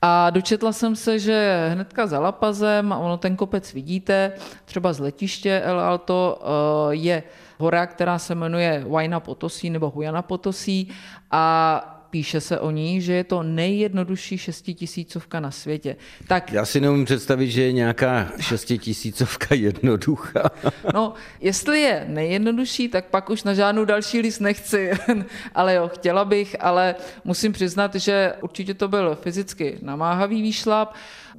A 0.03 0.31
dočetla 0.31 0.73
jsem 0.73 0.97
se, 0.97 1.19
že 1.19 1.69
hnedka 1.73 2.07
za 2.07 2.21
Lapazem, 2.21 2.93
a 2.93 2.99
ono 2.99 3.17
ten 3.17 3.37
kopec 3.37 3.73
vidíte, 3.73 4.33
třeba 4.65 4.93
z 4.93 4.99
letiště 4.99 5.61
El 5.65 5.81
Alto 5.81 6.43
je 6.91 7.23
hora, 7.61 7.87
která 7.87 8.19
se 8.19 8.35
jmenuje 8.35 8.85
Huayna 8.87 9.21
Potosí 9.21 9.71
nebo 9.71 9.91
Huyana 9.91 10.23
Potosí 10.23 10.89
a 11.31 11.97
píše 12.11 12.41
se 12.41 12.61
o 12.61 12.71
ní, 12.71 13.01
že 13.01 13.13
je 13.13 13.25
to 13.25 13.43
nejjednodušší 13.43 14.39
šestitisícovka 14.39 15.41
na 15.41 15.51
světě. 15.51 15.97
Tak, 16.29 16.53
Já 16.53 16.65
si 16.65 16.81
neumím 16.81 17.05
představit, 17.05 17.51
že 17.51 17.63
je 17.63 17.73
nějaká 17.73 18.29
šestitisícovka 18.41 19.55
jednoduchá. 19.55 20.51
no, 20.95 21.15
jestli 21.41 21.81
je 21.81 22.05
nejjednodušší, 22.09 22.89
tak 22.89 23.05
pak 23.05 23.31
už 23.31 23.43
na 23.43 23.55
žádnou 23.55 23.85
další 23.85 24.21
list 24.21 24.41
nechci. 24.41 24.91
ale 25.55 25.75
jo, 25.75 25.91
chtěla 25.95 26.25
bych, 26.25 26.57
ale 26.61 26.95
musím 27.25 27.53
přiznat, 27.53 27.95
že 27.95 28.33
určitě 28.41 28.75
to 28.75 28.89
byl 28.89 29.19
fyzicky 29.23 29.79
namáhavý 29.83 30.43
výšlap. 30.43 30.95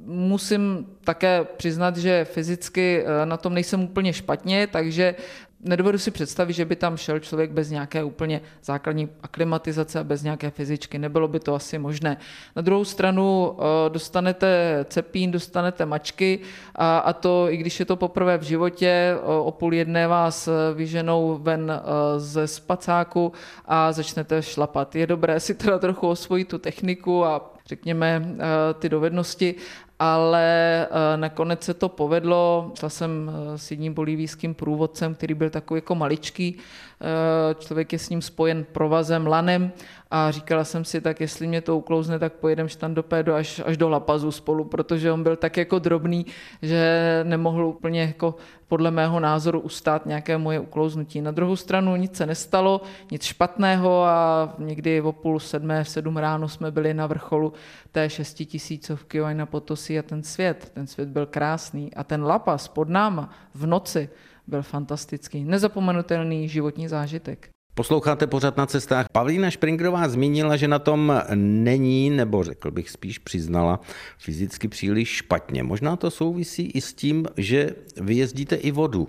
Musím 0.06 0.86
také 1.04 1.44
přiznat, 1.56 1.96
že 1.96 2.24
fyzicky 2.24 3.04
eh, 3.04 3.26
na 3.26 3.36
tom 3.36 3.54
nejsem 3.54 3.82
úplně 3.82 4.12
špatně, 4.12 4.66
takže 4.66 5.14
nedovedu 5.60 5.98
si 5.98 6.10
představit, 6.10 6.52
že 6.52 6.64
by 6.64 6.76
tam 6.76 6.96
šel 6.96 7.18
člověk 7.18 7.50
bez 7.50 7.70
nějaké 7.70 8.04
úplně 8.04 8.40
základní 8.64 9.08
aklimatizace 9.22 9.98
a 9.98 10.04
bez 10.04 10.22
nějaké 10.22 10.50
fyzičky. 10.50 10.98
Nebylo 10.98 11.28
by 11.28 11.40
to 11.40 11.54
asi 11.54 11.78
možné. 11.78 12.16
Na 12.56 12.62
druhou 12.62 12.84
stranu 12.84 13.56
eh, 13.58 13.90
dostanete 13.90 14.84
cepín, 14.88 15.30
dostanete 15.30 15.86
mačky 15.86 16.38
a, 16.74 16.98
a 16.98 17.12
to, 17.12 17.46
i 17.50 17.56
když 17.56 17.80
je 17.80 17.86
to 17.86 17.96
poprvé 17.96 18.38
v 18.38 18.42
životě, 18.42 18.88
eh, 18.88 19.18
o 19.24 19.50
půl 19.50 19.74
jedné 19.74 20.06
vás 20.06 20.48
vyženou 20.74 21.38
ven 21.42 21.82
ze 22.16 22.46
spacáku 22.46 23.32
a 23.66 23.92
začnete 23.92 24.42
šlapat. 24.42 24.96
Je 24.96 25.06
dobré 25.06 25.40
si 25.40 25.54
teda 25.54 25.78
trochu 25.78 26.08
osvojit 26.08 26.48
tu 26.48 26.58
techniku 26.58 27.24
a 27.24 27.52
řekněme, 27.66 28.36
ty 28.78 28.88
dovednosti 28.88 29.54
ale 29.98 30.86
eh, 30.86 31.16
nakonec 31.16 31.62
se 31.62 31.74
to 31.74 31.88
povedlo. 31.88 32.72
Šla 32.78 32.88
jsem 32.88 33.30
eh, 33.30 33.58
s 33.58 33.70
jedním 33.70 33.94
bolívijským 33.94 34.54
průvodcem, 34.54 35.14
který 35.14 35.34
byl 35.34 35.50
takový 35.50 35.78
jako 35.78 35.94
maličký. 35.94 36.56
Eh, 36.56 37.54
člověk 37.54 37.92
je 37.92 37.98
s 37.98 38.08
ním 38.08 38.22
spojen 38.22 38.64
provazem, 38.72 39.26
lanem 39.26 39.72
a 40.14 40.30
říkala 40.30 40.64
jsem 40.64 40.84
si, 40.84 41.00
tak 41.00 41.20
jestli 41.20 41.46
mě 41.46 41.60
to 41.60 41.76
uklouzne, 41.76 42.18
tak 42.18 42.32
pojedem 42.32 42.68
štandopédu 42.68 43.34
až, 43.34 43.62
až 43.64 43.76
do 43.76 43.88
Lapazu 43.88 44.30
spolu, 44.30 44.64
protože 44.64 45.12
on 45.12 45.22
byl 45.22 45.36
tak 45.36 45.56
jako 45.56 45.78
drobný, 45.78 46.26
že 46.62 47.20
nemohl 47.24 47.66
úplně 47.66 48.00
jako 48.00 48.34
podle 48.68 48.90
mého 48.90 49.20
názoru 49.20 49.60
ustát 49.60 50.06
nějaké 50.06 50.38
moje 50.38 50.60
uklouznutí. 50.60 51.20
Na 51.20 51.30
druhou 51.30 51.56
stranu 51.56 51.96
nic 51.96 52.16
se 52.16 52.26
nestalo, 52.26 52.80
nic 53.10 53.22
špatného 53.22 54.04
a 54.04 54.54
někdy 54.58 55.00
o 55.00 55.12
půl 55.12 55.40
sedmé, 55.40 55.84
v 55.84 55.88
sedm 55.88 56.16
ráno 56.16 56.48
jsme 56.48 56.70
byli 56.70 56.94
na 56.94 57.06
vrcholu 57.06 57.52
té 57.92 58.10
šestitisícovky 58.10 59.20
na 59.32 59.46
Potosi 59.46 59.98
a 59.98 60.02
ten 60.02 60.22
svět, 60.22 60.70
ten 60.74 60.86
svět 60.86 61.08
byl 61.08 61.26
krásný 61.26 61.94
a 61.94 62.04
ten 62.04 62.24
lapas 62.24 62.68
pod 62.68 62.88
náma 62.88 63.30
v 63.54 63.66
noci 63.66 64.08
byl 64.46 64.62
fantastický, 64.62 65.44
nezapomenutelný 65.44 66.48
životní 66.48 66.88
zážitek. 66.88 67.51
Posloucháte 67.74 68.26
pořád 68.26 68.56
na 68.56 68.66
cestách. 68.66 69.06
Pavlína 69.12 69.50
Špringrová 69.50 70.08
zmínila, 70.08 70.56
že 70.56 70.68
na 70.68 70.78
tom 70.78 71.22
není, 71.34 72.10
nebo 72.10 72.44
řekl 72.44 72.70
bych 72.70 72.90
spíš 72.90 73.18
přiznala, 73.18 73.80
fyzicky 74.18 74.68
příliš 74.68 75.08
špatně. 75.08 75.62
Možná 75.62 75.96
to 75.96 76.10
souvisí 76.10 76.62
i 76.62 76.80
s 76.80 76.94
tím, 76.94 77.26
že 77.36 77.70
vy 78.00 78.14
jezdíte 78.14 78.56
i 78.56 78.70
vodu. 78.70 79.08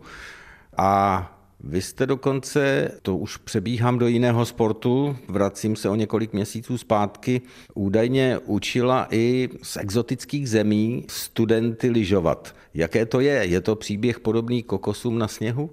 A 0.77 1.29
vy 1.59 1.81
jste 1.81 2.05
dokonce, 2.05 2.91
to 3.01 3.17
už 3.17 3.37
přebíhám 3.37 3.97
do 3.97 4.07
jiného 4.07 4.45
sportu, 4.45 5.15
vracím 5.27 5.75
se 5.75 5.89
o 5.89 5.95
několik 5.95 6.33
měsíců 6.33 6.77
zpátky, 6.77 7.41
údajně 7.73 8.39
učila 8.45 9.07
i 9.11 9.49
z 9.63 9.77
exotických 9.77 10.49
zemí 10.49 11.05
studenty 11.09 11.89
lyžovat. 11.89 12.55
Jaké 12.73 13.05
to 13.05 13.19
je? 13.19 13.33
Je 13.33 13.61
to 13.61 13.75
příběh 13.75 14.19
podobný 14.19 14.63
kokosům 14.63 15.17
na 15.17 15.27
sněhu? 15.27 15.69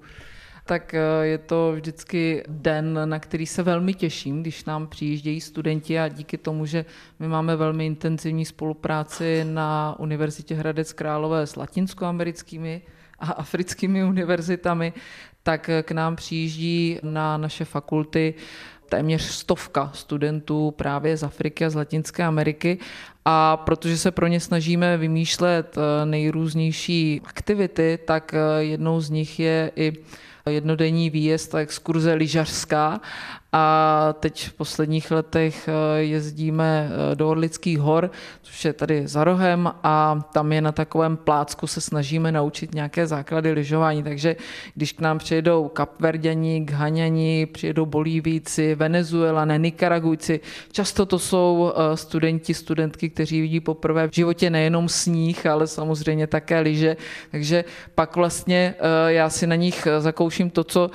Tak 0.70 0.94
eh, 0.94 1.00
je 1.22 1.38
to 1.38 1.72
vždycky 1.74 2.42
den, 2.48 2.98
na 3.04 3.18
který 3.18 3.46
se 3.46 3.62
velmi 3.62 3.94
těším, 3.94 4.40
když 4.40 4.64
nám 4.64 4.86
přijíždějí 4.86 5.40
studenti 5.40 5.98
a 5.98 6.08
díky 6.08 6.38
tomu, 6.38 6.66
že 6.66 6.84
my 7.18 7.28
máme 7.28 7.56
velmi 7.56 7.86
intenzivní 7.86 8.44
spolupráci 8.44 9.44
na 9.44 9.96
Univerzitě 9.98 10.54
Hradec 10.54 10.92
Králové 10.92 11.46
s 11.46 11.56
latinskoamerickými 11.56 12.82
a 13.18 13.32
africkými 13.32 14.04
univerzitami, 14.04 14.92
tak 15.42 15.70
k 15.82 15.90
nám 15.90 16.16
přijíždí 16.16 16.98
na 17.02 17.36
naše 17.36 17.64
fakulty 17.64 18.34
téměř 18.88 19.22
stovka 19.22 19.90
studentů 19.94 20.70
právě 20.70 21.16
z 21.16 21.22
Afriky 21.22 21.64
a 21.64 21.70
z 21.70 21.74
Latinské 21.74 22.24
Ameriky. 22.24 22.78
A 23.24 23.56
protože 23.56 23.98
se 23.98 24.10
pro 24.10 24.26
ně 24.26 24.40
snažíme 24.40 24.96
vymýšlet 24.96 25.76
eh, 25.78 26.06
nejrůznější 26.06 27.20
aktivity, 27.24 27.98
tak 28.04 28.34
eh, 28.34 28.62
jednou 28.62 29.00
z 29.00 29.10
nich 29.10 29.40
je 29.40 29.72
i 29.76 29.92
jednodenní 30.48 31.10
výjezd 31.10 31.54
a 31.54 31.58
exkurze 31.58 32.14
lyžařská 32.14 33.00
a 33.52 34.14
teď 34.20 34.48
v 34.48 34.52
posledních 34.52 35.10
letech 35.10 35.68
eh, 35.68 36.02
jezdíme 36.02 36.90
eh, 36.90 37.16
do 37.16 37.28
Orlických 37.28 37.78
hor, 37.78 38.10
což 38.42 38.64
je 38.64 38.72
tady 38.72 39.08
za 39.08 39.24
rohem 39.24 39.72
a 39.82 40.20
tam 40.32 40.52
je 40.52 40.60
na 40.60 40.72
takovém 40.72 41.16
plácku 41.16 41.66
se 41.66 41.80
snažíme 41.80 42.32
naučit 42.32 42.74
nějaké 42.74 43.06
základy 43.06 43.52
lyžování, 43.52 44.02
takže 44.02 44.36
když 44.74 44.92
k 44.92 45.00
nám 45.00 45.18
přijedou 45.18 45.68
Kapverděni, 45.68 46.60
Ghaňani, 46.60 47.46
přijedou 47.46 47.86
Bolívíci, 47.86 48.74
Venezuela, 48.74 49.44
Nikaragujci, 49.44 50.40
často 50.72 51.06
to 51.06 51.18
jsou 51.18 51.72
eh, 51.74 51.96
studenti, 51.96 52.54
studentky, 52.54 53.10
kteří 53.10 53.40
vidí 53.40 53.60
poprvé 53.60 54.08
v 54.08 54.14
životě 54.14 54.50
nejenom 54.50 54.88
sníh, 54.88 55.46
ale 55.46 55.66
samozřejmě 55.66 56.26
také 56.26 56.60
lyže, 56.60 56.96
takže 57.30 57.64
pak 57.94 58.16
vlastně 58.16 58.74
já 59.06 59.30
si 59.30 59.46
na 59.46 59.56
nich 59.56 59.88
zakouším 59.98 60.50
to, 60.50 60.64
co 60.64 60.90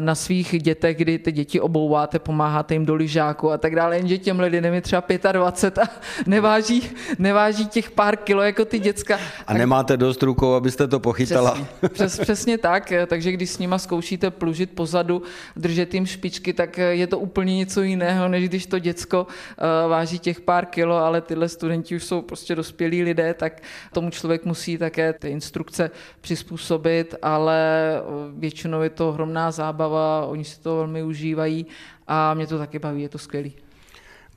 na 0.00 0.14
svých 0.14 0.62
dětech, 0.62 0.96
kdy 0.96 1.18
ty 1.18 1.32
děti 1.32 1.60
obou 1.60 1.87
omlouváte, 1.88 2.18
pomáháte 2.18 2.74
jim 2.74 2.86
do 2.86 2.94
lyžáku 2.94 3.50
a 3.50 3.58
tak 3.58 3.74
dále, 3.74 3.96
jenže 3.96 4.18
těm 4.18 4.40
lidem 4.40 4.74
je 4.74 4.80
třeba 4.80 5.04
25 5.32 5.82
a 5.84 5.90
neváží, 6.26 6.90
neváží 7.18 7.66
těch 7.66 7.90
pár 7.90 8.16
kilo 8.16 8.42
jako 8.42 8.64
ty 8.64 8.78
děcka. 8.78 9.18
A 9.46 9.54
nemáte 9.54 9.96
dost 9.96 10.22
rukou, 10.22 10.54
abyste 10.54 10.88
to 10.88 11.00
pochytala. 11.00 11.50
Přesně, 11.50 11.88
přes, 11.88 12.18
přesně 12.18 12.58
tak, 12.58 12.92
takže 13.06 13.32
když 13.32 13.50
s 13.50 13.58
nima 13.58 13.78
zkoušíte 13.78 14.30
plužit 14.30 14.70
pozadu, 14.70 15.22
držet 15.56 15.94
jim 15.94 16.06
špičky, 16.06 16.52
tak 16.52 16.78
je 16.78 17.06
to 17.06 17.18
úplně 17.18 17.56
něco 17.56 17.82
jiného, 17.82 18.28
než 18.28 18.48
když 18.48 18.66
to 18.66 18.78
děcko 18.78 19.26
uh, 19.26 19.90
váží 19.90 20.18
těch 20.18 20.40
pár 20.40 20.66
kilo, 20.66 20.96
ale 20.96 21.20
tyhle 21.20 21.48
studenti 21.48 21.96
už 21.96 22.04
jsou 22.04 22.22
prostě 22.22 22.54
dospělí 22.54 23.02
lidé, 23.02 23.34
tak 23.34 23.62
tomu 23.92 24.10
člověk 24.10 24.44
musí 24.44 24.78
také 24.78 25.12
ty 25.12 25.28
instrukce 25.28 25.90
přizpůsobit, 26.20 27.14
ale 27.22 27.58
eh, 27.96 28.02
většinou 28.38 28.82
je 28.82 28.90
to 28.90 29.08
ohromná 29.08 29.50
zábava, 29.50 30.26
oni 30.26 30.44
si 30.44 30.60
to 30.60 30.76
velmi 30.76 31.02
užívají 31.02 31.66
a 32.06 32.34
mě 32.34 32.46
to 32.46 32.58
taky 32.58 32.78
baví, 32.78 33.02
je 33.02 33.08
to 33.08 33.18
skvělý. 33.18 33.54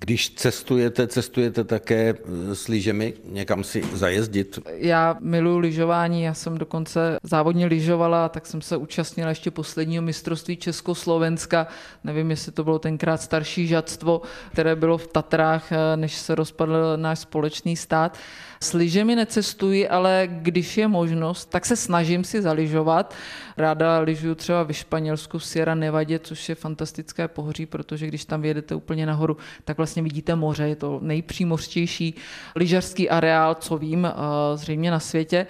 Když 0.04 0.30
cestujete, 0.30 1.08
cestujete 1.08 1.64
také 1.64 2.16
s 2.54 2.68
lyžemi 2.68 3.14
někam 3.26 3.64
si 3.64 3.84
zajezdit? 3.94 4.60
Já 4.74 5.16
miluji 5.20 5.60
lyžování, 5.60 6.24
já 6.24 6.34
jsem 6.34 6.58
dokonce 6.58 7.18
závodně 7.24 7.66
lyžovala, 7.66 8.30
tak 8.30 8.46
jsem 8.46 8.62
se 8.62 8.78
účastnila 8.78 9.30
ještě 9.30 9.52
posledního 9.52 10.04
mistrovství 10.04 10.58
Československa. 10.58 11.68
Nevím, 12.04 12.30
jestli 12.32 12.52
to 12.52 12.64
bylo 12.64 12.80
tenkrát 12.80 13.22
starší 13.22 13.68
žadstvo, 13.68 14.22
které 14.52 14.76
bylo 14.76 14.98
v 14.98 15.08
Tatrách, 15.08 15.70
než 15.96 16.16
se 16.16 16.36
rozpadl 16.36 16.74
náš 16.96 17.20
společný 17.20 17.78
stát. 17.78 18.18
S 18.64 18.74
lyžemi 18.74 19.16
necestuji, 19.16 19.90
ale 19.90 20.28
když 20.32 20.78
je 20.78 20.88
možnost, 20.88 21.46
tak 21.46 21.66
se 21.66 21.76
snažím 21.76 22.24
si 22.24 22.42
zaližovat. 22.42 23.16
Ráda 23.58 24.00
lyžuju 24.00 24.36
třeba 24.36 24.64
ve 24.64 24.74
Španělsku 24.74 25.38
v 25.38 25.46
Sierra 25.46 25.76
Nevadě, 25.76 26.20
což 26.20 26.50
je 26.50 26.56
fantastické 26.56 27.28
pohoří, 27.28 27.66
protože 27.66 28.08
když 28.08 28.26
tam 28.26 28.42
vyjedete 28.42 28.76
úplně 28.76 29.06
nahoru, 29.06 29.38
tak 29.66 29.78
vlastně 29.78 29.91
vidíte 30.00 30.36
moře. 30.36 30.68
Je 30.68 30.76
to 30.76 31.00
nejpřímořtější 31.02 32.16
lyžařský 32.56 33.10
areál, 33.10 33.56
co 33.56 33.78
vím, 33.78 34.06
eh, 34.06 34.12
zřejmě 34.58 34.92
na 34.92 35.00
světě. 35.00 35.48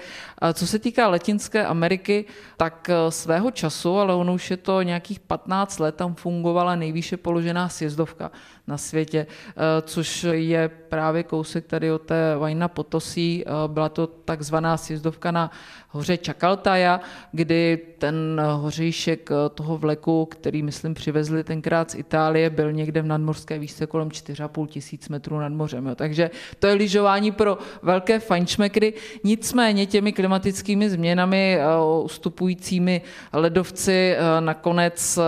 Co 0.53 0.67
se 0.67 0.79
týká 0.79 1.07
Latinské 1.07 1.65
Ameriky, 1.65 2.25
tak 2.57 2.89
eh, 2.89 3.11
svého 3.11 3.51
času, 3.51 3.97
ale 3.97 4.15
ono 4.15 4.33
už 4.33 4.51
je 4.51 4.57
to 4.57 4.81
nějakých 4.81 5.19
15 5.19 5.79
let, 5.79 5.95
tam 5.95 6.15
fungovala 6.15 6.75
nejvýše 6.75 7.17
položená 7.17 7.69
sjezdovka 7.69 8.31
na 8.67 8.77
světě, 8.77 9.27
eh, 9.49 9.81
což 9.81 10.25
je 10.31 10.69
právě 10.89 11.23
kousek 11.23 11.65
tady 11.67 11.91
od 11.91 12.01
té 12.01 12.35
Vajna 12.37 12.67
Potosí. 12.67 13.43
Eh, 13.45 13.51
byla 13.67 13.89
to 13.89 14.07
takzvaná 14.07 14.77
sjezdovka 14.77 15.31
na 15.31 15.51
hoře 15.89 16.17
Čakaltaja, 16.17 17.01
kdy 17.31 17.79
ten 17.97 18.41
hořejšek 18.55 19.29
eh, 19.31 19.49
toho 19.49 19.77
vleku, 19.77 20.25
který 20.25 20.63
myslím 20.63 20.93
přivezli 20.93 21.43
tenkrát 21.43 21.91
z 21.91 21.95
Itálie, 21.95 22.49
byl 22.49 22.71
někde 22.71 23.01
v 23.01 23.05
nadmořské 23.05 23.59
výšce 23.59 23.87
kolem 23.87 24.09
4,5 24.09 24.67
tisíc 24.67 25.09
metrů 25.09 25.39
nad 25.39 25.51
mořem. 25.51 25.87
Jo. 25.87 25.95
Takže 25.95 26.31
to 26.59 26.67
je 26.67 26.73
lyžování 26.73 27.31
pro 27.31 27.57
velké 27.81 28.19
fajnšmekry. 28.19 28.93
Nicméně 29.23 29.85
těmi 29.85 30.13
klimatickými 30.13 30.89
změnami 30.89 31.59
ustupujícími 32.03 33.01
ledovci 33.33 34.15
nakonec 34.39 35.19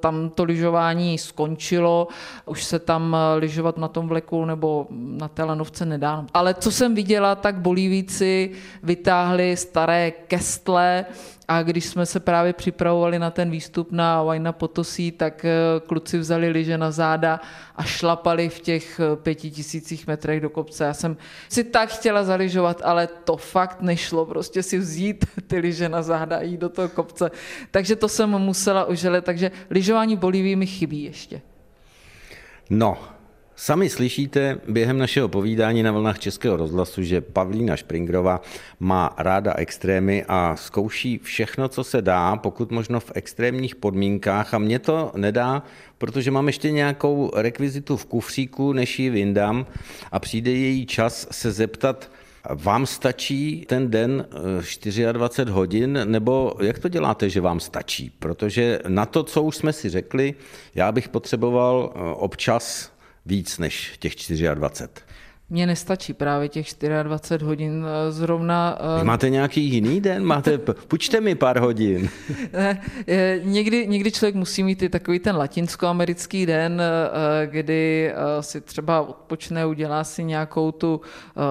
tam 0.00 0.30
to 0.30 0.44
lyžování 0.44 1.18
skončilo, 1.18 2.08
už 2.46 2.64
se 2.64 2.78
tam 2.78 3.16
lyžovat 3.36 3.78
na 3.78 3.88
tom 3.88 4.08
vleku 4.08 4.44
nebo 4.44 4.86
na 4.90 5.28
té 5.28 5.44
lanovce 5.44 5.86
nedá. 5.86 6.26
Ale 6.34 6.54
co 6.54 6.70
jsem 6.70 6.94
viděla, 6.94 7.34
tak 7.34 7.60
Bolívíci 7.60 8.50
vytáhli 8.82 9.56
staré 9.56 10.10
kestle, 10.10 11.04
a 11.50 11.62
když 11.62 11.84
jsme 11.84 12.06
se 12.06 12.20
právě 12.20 12.52
připravovali 12.52 13.18
na 13.18 13.30
ten 13.30 13.50
výstup 13.50 13.92
na 13.92 14.22
Vajna 14.22 14.52
Potosí, 14.52 15.12
tak 15.12 15.44
eh, 15.44 15.50
kluci 15.86 16.18
vzali 16.18 16.48
liže 16.48 16.78
na 16.78 16.90
záda 16.90 17.40
a 17.76 17.82
šlapali 17.82 18.48
v 18.48 18.60
těch 18.60 19.00
eh, 19.00 19.16
pěti 19.16 19.50
tisících 19.50 20.06
metrech 20.06 20.40
do 20.40 20.50
kopce. 20.50 20.84
Já 20.84 20.94
jsem 20.94 21.16
si 21.48 21.64
tak 21.64 21.90
chtěla 21.90 22.24
zaližovat, 22.24 22.82
ale 22.84 23.06
to 23.06 23.36
fakt 23.36 23.80
nešlo, 23.80 24.26
prostě 24.26 24.62
si 24.62 24.78
vzít 24.78 25.24
ty 25.46 25.58
liže 25.58 25.88
na 25.88 26.02
záda 26.02 26.36
a 26.36 26.42
jít 26.42 26.60
do 26.60 26.68
toho 26.68 26.88
kopce. 26.88 27.30
Takže 27.70 27.96
to 27.96 28.08
jsem 28.08 28.30
musela 28.30 28.84
uželit, 28.84 29.24
takže 29.24 29.50
lyžování 29.70 30.16
Bolívii 30.16 30.56
mi 30.56 30.66
chybí 30.66 31.02
ještě. 31.02 31.40
No, 32.70 32.98
Sami 33.62 33.88
slyšíte 33.88 34.60
během 34.68 34.98
našeho 34.98 35.28
povídání 35.28 35.82
na 35.82 35.92
vlnách 35.92 36.18
Českého 36.18 36.56
rozhlasu, 36.56 37.02
že 37.02 37.20
Pavlína 37.20 37.76
Špringrova 37.76 38.40
má 38.80 39.14
ráda 39.18 39.54
extrémy 39.56 40.24
a 40.28 40.56
zkouší 40.56 41.18
všechno, 41.18 41.68
co 41.68 41.84
se 41.84 42.02
dá, 42.02 42.36
pokud 42.36 42.70
možno 42.70 43.00
v 43.00 43.12
extrémních 43.14 43.74
podmínkách 43.74 44.54
a 44.54 44.58
mě 44.58 44.78
to 44.78 45.12
nedá, 45.16 45.62
protože 45.98 46.30
mám 46.30 46.46
ještě 46.46 46.70
nějakou 46.70 47.30
rekvizitu 47.34 47.96
v 47.96 48.06
kufříku, 48.06 48.72
než 48.72 48.98
ji 48.98 49.10
vyndám 49.10 49.66
a 50.12 50.18
přijde 50.18 50.50
její 50.50 50.86
čas 50.86 51.26
se 51.30 51.52
zeptat, 51.52 52.10
vám 52.54 52.86
stačí 52.86 53.66
ten 53.68 53.90
den 53.90 54.26
24 55.12 55.50
eh, 55.50 55.50
hodin, 55.50 56.00
nebo 56.04 56.54
jak 56.60 56.78
to 56.78 56.88
děláte, 56.88 57.30
že 57.30 57.40
vám 57.40 57.60
stačí? 57.60 58.12
Protože 58.18 58.78
na 58.88 59.06
to, 59.06 59.22
co 59.22 59.42
už 59.42 59.56
jsme 59.56 59.72
si 59.72 59.88
řekli, 59.88 60.34
já 60.74 60.92
bych 60.92 61.08
potřeboval 61.08 61.92
eh, 61.94 61.98
občas 62.14 62.92
víc 63.30 63.58
než 63.58 63.92
těch 63.98 64.14
24. 64.54 65.06
mně 65.50 65.66
nestačí 65.66 66.12
právě 66.12 66.48
těch 66.48 66.66
24 67.02 67.44
hodin 67.44 67.86
eh, 67.86 68.12
zrovna. 68.12 68.78
Eh, 68.96 69.00
Vy 69.00 69.04
máte 69.04 69.30
nějaký 69.30 69.64
jiný 69.64 70.00
den? 70.00 70.24
Máte, 70.24 70.58
půjčte 70.58 71.20
mi 71.20 71.34
pár 71.34 71.58
hodin. 71.58 72.08
někdy, 73.42 73.86
někdy 73.86 74.12
člověk 74.12 74.34
musí 74.34 74.62
mít 74.62 74.82
i 74.82 74.88
takový 74.88 75.18
ten 75.18 75.36
latinskoamerický 75.36 76.46
den, 76.46 76.82
eh, 76.82 77.46
kdy 77.46 78.12
si 78.40 78.60
třeba 78.60 79.00
odpočne, 79.00 79.66
udělá 79.66 80.04
si 80.04 80.24
nějakou 80.24 80.72
tu 80.72 81.00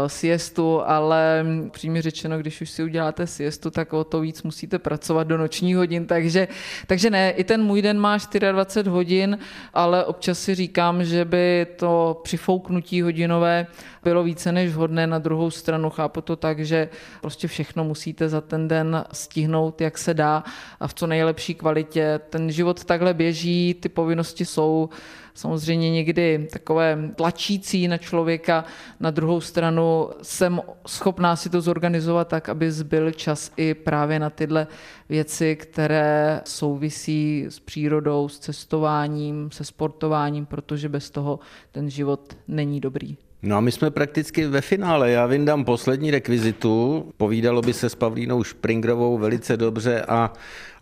siestu, 0.08 0.82
ale 0.86 1.46
přímě 1.72 2.02
řečeno, 2.02 2.38
když 2.38 2.62
už 2.62 2.70
si 2.70 2.84
uděláte 2.84 3.28
siestu, 3.28 3.72
tak 3.72 3.94
o 3.94 4.04
to 4.04 4.20
víc 4.20 4.44
musíte 4.44 4.80
pracovat 4.80 5.28
do 5.28 5.38
nočních 5.38 5.78
hodin, 5.78 6.06
takže, 6.06 6.48
takže 6.88 7.10
ne, 7.10 7.32
i 7.32 7.44
ten 7.44 7.64
můj 7.64 7.82
den 7.82 8.00
má 8.00 8.18
24 8.52 8.90
hodin, 8.90 9.38
ale 9.74 10.06
občas 10.06 10.40
si 10.40 10.56
říkám, 10.56 11.04
že 11.04 11.26
by 11.26 11.68
to 11.76 12.22
přifouknutí 12.24 13.02
hodinové 13.02 13.68
bylo 14.04 14.23
více 14.23 14.52
než 14.52 14.71
vhodné. 14.71 15.08
Na 15.08 15.19
druhou 15.19 15.52
stranu 15.52 15.89
chápu 15.89 16.21
to 16.21 16.36
tak, 16.36 16.65
že 16.65 16.89
prostě 17.21 17.47
všechno 17.47 17.84
musíte 17.84 18.30
za 18.30 18.41
ten 18.41 18.67
den 18.67 19.06
stihnout, 19.12 19.82
jak 19.82 19.97
se 19.97 20.13
dá 20.13 20.43
a 20.80 20.88
v 20.88 20.93
co 20.93 21.08
nejlepší 21.08 21.56
kvalitě. 21.56 22.19
Ten 22.30 22.52
život 22.52 22.84
takhle 22.84 23.13
běží, 23.13 23.73
ty 23.73 23.89
povinnosti 23.89 24.45
jsou 24.45 24.89
samozřejmě 25.34 25.91
někdy 25.91 26.47
takové 26.52 27.10
tlačící 27.15 27.88
na 27.88 27.97
člověka. 27.97 28.65
Na 28.99 29.12
druhou 29.12 29.41
stranu 29.41 30.10
jsem 30.21 30.62
schopná 30.88 31.36
si 31.36 31.49
to 31.49 31.62
zorganizovat 31.62 32.28
tak, 32.28 32.49
aby 32.49 32.71
zbyl 32.71 33.12
čas 33.12 33.52
i 33.58 33.73
právě 33.73 34.19
na 34.19 34.30
tyhle 34.30 34.67
věci, 35.10 35.56
které 35.56 36.41
souvisí 36.45 37.45
s 37.49 37.60
přírodou, 37.60 38.30
s 38.30 38.39
cestováním, 38.39 39.52
se 39.52 39.63
sportováním, 39.63 40.45
protože 40.45 40.89
bez 40.89 41.10
toho 41.10 41.39
ten 41.71 41.89
život 41.89 42.38
není 42.47 42.80
dobrý. 42.80 43.29
No 43.43 43.58
a 43.58 43.60
my 43.60 43.71
jsme 43.71 43.91
prakticky 43.91 44.47
ve 44.47 44.62
finále. 44.62 45.12
Já 45.12 45.25
vyndám 45.25 45.65
poslední 45.65 46.12
rekvizitu. 46.12 47.06
Povídalo 47.17 47.62
by 47.62 47.73
se 47.73 47.89
s 47.89 47.95
Pavlínou 47.95 48.43
Špringrovou 48.43 49.17
velice 49.17 49.58
dobře 49.58 50.02
a, 50.02 50.34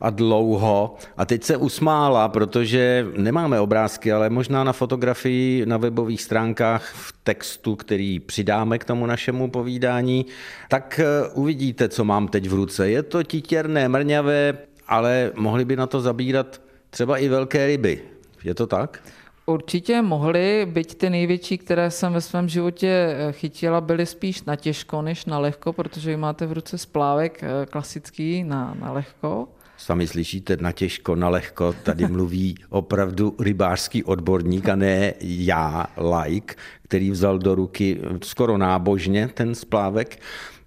a 0.02 0.10
dlouho. 0.10 0.98
A 1.18 1.26
teď 1.26 1.44
se 1.44 1.58
usmála, 1.58 2.30
protože 2.30 3.08
nemáme 3.18 3.60
obrázky, 3.60 4.12
ale 4.12 4.30
možná 4.30 4.64
na 4.64 4.74
fotografii 4.74 5.66
na 5.66 5.78
webových 5.78 6.22
stránkách 6.22 6.94
v 6.94 7.14
textu, 7.24 7.76
který 7.76 8.20
přidáme 8.20 8.78
k 8.78 8.86
tomu 8.86 9.06
našemu 9.06 9.50
povídání, 9.50 10.26
tak 10.70 11.00
eh, 11.04 11.30
uvidíte, 11.34 11.90
co 11.90 12.04
mám 12.04 12.28
teď 12.28 12.50
v 12.50 12.54
ruce. 12.54 12.90
Je 12.90 13.04
to 13.04 13.24
titěrné, 13.24 13.90
mrňavé, 13.90 14.58
ale 14.88 15.32
mohli 15.36 15.66
by 15.66 15.76
na 15.76 15.88
to 15.88 16.02
zabírat 16.02 16.62
třeba 16.90 17.18
i 17.18 17.28
velké 17.28 17.68
ryby. 17.68 18.02
Je 18.44 18.56
to 18.56 18.68
tak? 18.68 19.04
Určitě 19.50 20.02
mohly, 20.02 20.68
byť 20.72 20.96
ty 20.96 21.10
největší, 21.10 21.58
které 21.58 21.92
jsem 21.92 22.14
ve 22.14 22.22
svém 22.22 22.50
životě 22.50 22.88
eh, 22.88 23.32
chytila, 23.32 23.82
byly 23.82 24.06
spíš 24.06 24.44
na 24.44 24.56
těžko 24.56 25.02
než 25.02 25.26
na 25.26 25.40
lehko, 25.40 25.74
protože 25.74 26.10
vy 26.10 26.18
máte 26.18 26.46
v 26.46 26.52
ruce 26.52 26.78
splávek 26.78 27.44
eh, 27.44 27.66
klasický 27.66 28.44
na, 28.44 28.78
na 28.80 28.92
lehko. 28.92 29.48
Sami 29.78 30.08
slyšíte 30.08 30.58
na 30.62 30.72
těžko, 30.72 31.16
na 31.16 31.30
lehko, 31.30 31.76
tady 31.84 32.08
mluví 32.08 32.56
opravdu 32.70 33.36
rybářský 33.40 34.04
odborník 34.04 34.70
a 34.70 34.76
ne 34.76 35.14
já, 35.22 35.88
like, 36.24 36.56
který 36.84 37.12
vzal 37.12 37.40
do 37.40 37.56
ruky 37.56 38.02
skoro 38.24 38.58
nábožně 38.58 39.28
ten 39.28 39.56
splávek. 39.56 40.20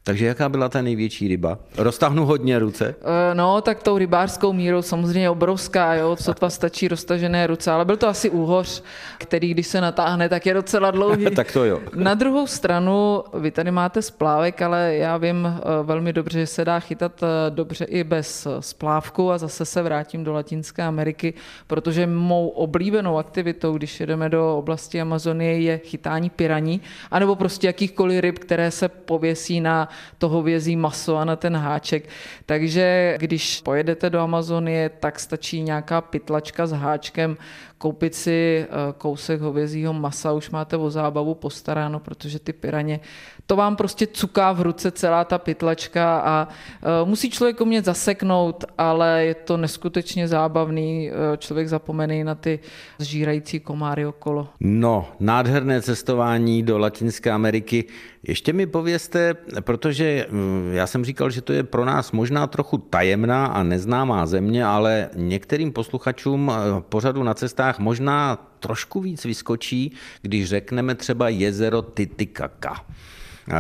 Takže 0.05 0.27
jaká 0.27 0.49
byla 0.49 0.69
ta 0.69 0.83
největší 0.83 1.29
ryba? 1.29 1.59
Roztahnu 1.77 2.27
hodně 2.27 2.59
ruce? 2.59 2.95
Eh, 3.01 3.35
no, 3.35 3.61
tak 3.61 3.83
tou 3.83 3.99
rybářskou 3.99 4.53
mírou 4.53 4.83
samozřejmě 4.83 5.31
obrovská, 5.31 5.95
jo, 5.95 6.17
sotva 6.21 6.51
stačí 6.51 6.89
roztažené 6.89 7.47
ruce, 7.47 7.71
ale 7.71 7.85
byl 7.85 7.97
to 7.97 8.09
asi 8.09 8.31
úhoř, 8.31 8.83
který 9.19 9.51
když 9.51 9.67
se 9.67 9.81
natáhne, 9.81 10.29
tak 10.29 10.47
je 10.47 10.55
docela 10.55 10.91
dlouhý. 10.91 11.25
tak 11.37 11.53
to 11.53 11.65
jo. 11.65 11.81
Na 11.95 12.15
druhou 12.15 12.47
stranu, 12.47 13.25
vy 13.35 13.51
tady 13.51 13.71
máte 13.71 14.03
splávek, 14.03 14.63
ale 14.63 14.95
já 14.97 15.17
vím 15.17 15.47
eh, 15.47 15.61
velmi 15.83 16.13
dobře, 16.13 16.39
že 16.41 16.47
se 16.47 16.65
dá 16.65 16.81
chytat 16.81 17.23
eh, 17.23 17.51
dobře 17.51 17.85
i 17.85 18.05
bez 18.05 18.47
splávku 18.61 19.31
a 19.31 19.39
zase 19.39 19.65
se 19.65 19.83
vrátím 19.83 20.25
do 20.25 20.33
Latinské 20.33 20.83
Ameriky, 20.83 21.35
protože 21.67 22.07
mou 22.07 22.49
oblíbenou 22.49 23.19
aktivitou, 23.19 23.73
když 23.73 24.01
jedeme 24.01 24.29
do 24.29 24.57
oblasti 24.57 25.01
Amazonie, 25.01 25.61
je 25.61 25.79
chytání 25.79 26.31
piraní, 26.31 26.81
anebo 27.11 27.37
prostě 27.37 27.67
jakýchkoliv 27.67 28.21
ryb, 28.21 28.39
které 28.39 28.71
se 28.71 28.89
pověsí 28.89 29.61
na 29.61 29.90
toho 30.19 30.43
vězí 30.43 30.77
maso 30.77 31.17
a 31.17 31.25
na 31.25 31.37
ten 31.37 31.57
háček. 31.57 32.09
Takže 32.47 33.17
když 33.19 33.61
pojedete 33.61 34.11
do 34.11 34.21
Amazonie, 34.21 34.89
tak 34.89 35.21
stačí 35.21 35.63
nějaká 35.63 36.01
pytlačka 36.01 36.67
s 36.67 36.73
háčkem, 36.73 37.37
koupit 37.81 38.15
si 38.15 38.65
eh, 38.65 38.69
kousek 38.99 39.41
hovězího 39.41 39.93
masa, 39.93 40.33
už 40.33 40.51
máte 40.51 40.77
o 40.77 40.91
zábavu 40.91 41.35
postaráno, 41.35 42.01
protože 42.01 42.39
ty 42.39 42.53
piraně, 42.53 43.01
to 43.47 43.57
vám 43.57 43.77
prostě 43.77 44.07
cuká 44.07 44.53
v 44.53 44.61
ruce 44.61 44.91
celá 44.91 45.25
ta 45.25 45.39
pytlačka 45.39 46.21
a 46.21 46.49
eh, 46.49 47.05
musí 47.05 47.31
člověk 47.31 47.61
umět 47.61 47.85
zaseknout, 47.85 48.65
ale 48.79 49.25
je 49.25 49.35
to 49.35 49.57
neskutečně 49.57 50.29
zábavný, 50.29 51.11
eh, 51.11 51.37
člověk 51.37 51.69
zapomený 51.69 52.25
na 52.25 52.35
ty 52.35 52.61
zžírající 52.99 53.61
komáry 53.61 54.07
okolo. 54.07 54.49
No, 54.61 55.09
nádherné 55.21 55.83
cestování 55.83 56.63
do 56.63 56.79
Latinské 56.79 57.31
Ameriky. 57.31 57.85
Ještě 58.23 58.53
mi 58.53 58.67
povězte, 58.67 59.35
protože 59.61 60.27
mm, 60.31 60.71
já 60.73 60.87
jsem 60.87 61.05
říkal, 61.05 61.31
že 61.31 61.43
to 61.43 61.53
je 61.53 61.63
pro 61.63 61.85
nás 61.85 62.13
možná 62.13 62.47
trochu 62.47 62.79
tajemná 62.79 63.47
a 63.47 63.63
neznámá 63.63 64.27
země, 64.27 64.65
ale 64.65 65.11
některým 65.17 65.73
posluchačům 65.73 66.53
pořadu 66.81 67.23
na 67.23 67.35
cestách 67.35 67.79
možná 67.79 68.37
trošku 68.61 69.01
víc 69.01 69.25
vyskočí, 69.25 69.93
když 70.23 70.49
řekneme 70.49 70.95
třeba 70.95 71.29
jezero 71.29 71.83
Titicacá. 71.83 72.75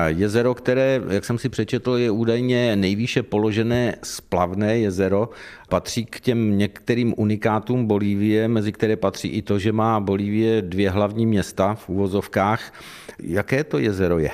Jezero, 0.06 0.54
které, 0.54 1.00
jak 1.08 1.24
jsem 1.24 1.38
si 1.38 1.48
přečetl, 1.48 1.96
je 1.96 2.10
údajně 2.10 2.76
nejvýše 2.76 3.22
položené 3.22 3.96
splavné 4.02 4.78
jezero, 4.78 5.30
patří 5.68 6.04
k 6.04 6.20
těm 6.20 6.58
některým 6.58 7.14
unikátům 7.16 7.86
Bolívie, 7.86 8.48
mezi 8.48 8.72
které 8.72 8.96
patří 8.96 9.28
i 9.28 9.42
to, 9.42 9.58
že 9.58 9.72
má 9.72 10.00
Bolívie 10.00 10.62
dvě 10.62 10.90
hlavní 10.90 11.26
města 11.26 11.74
v 11.74 11.88
úvozovkách. 11.88 12.72
Jaké 13.22 13.64
to 13.64 13.78
jezero 13.78 14.18
je? 14.18 14.30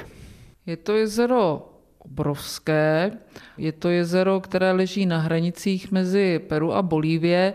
Je 0.66 0.76
to 0.76 0.96
jezero 0.96 1.72
obrovské. 1.98 3.12
Je 3.58 3.72
to 3.72 3.88
jezero, 3.88 4.40
které 4.40 4.72
leží 4.72 5.06
na 5.06 5.18
hranicích 5.18 5.92
mezi 5.92 6.38
Peru 6.38 6.72
a 6.74 6.82
Bolívie. 6.82 7.54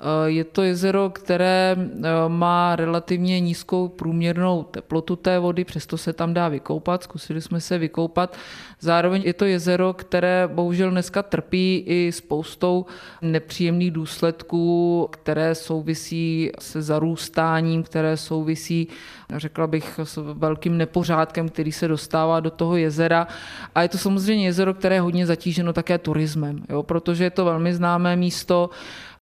Eh, 0.00 0.30
je 0.30 0.44
to 0.44 0.62
jezero, 0.62 1.10
které 1.10 1.76
eh, 1.78 2.08
má 2.28 2.76
relativně 2.76 3.40
nízkou 3.40 3.88
průměrnou 3.88 4.62
teplotu 4.62 5.16
té 5.16 5.38
vody, 5.38 5.64
přesto 5.64 5.98
se 5.98 6.12
tam 6.12 6.34
dá 6.34 6.48
vykoupat, 6.48 7.02
zkusili 7.02 7.40
jsme 7.40 7.60
se 7.60 7.78
vykoupat. 7.78 8.36
Zároveň 8.80 9.22
je 9.24 9.32
to 9.32 9.44
jezero, 9.44 9.92
které 9.92 10.48
bohužel 10.52 10.90
dneska 10.90 11.22
trpí 11.22 11.84
i 11.86 12.12
spoustou 12.12 12.86
nepříjemných 13.22 13.90
důsledků, 13.90 15.08
které 15.10 15.54
souvisí 15.54 16.50
se 16.60 16.82
zarůstáním, 16.82 17.82
které 17.82 18.16
souvisí, 18.16 18.88
řekla 19.36 19.66
bych, 19.66 20.00
s 20.02 20.34
velkým 20.34 20.78
nepořádkem, 20.78 21.48
který 21.48 21.72
se 21.72 21.88
dostává 21.88 22.40
do 22.40 22.50
toho 22.50 22.76
jezera. 22.76 23.26
A 23.74 23.82
je 23.82 23.88
to 23.88 23.98
samozřejmě 23.98 24.46
jezero, 24.46 24.74
které 24.74 24.94
je 24.94 25.00
hodně 25.00 25.26
zatíženo 25.26 25.72
také 25.72 25.98
turismem, 25.98 26.64
jo, 26.68 26.82
protože 26.82 27.24
je 27.24 27.30
to 27.30 27.44
velmi 27.44 27.74
známé 27.74 28.16
místo, 28.16 28.70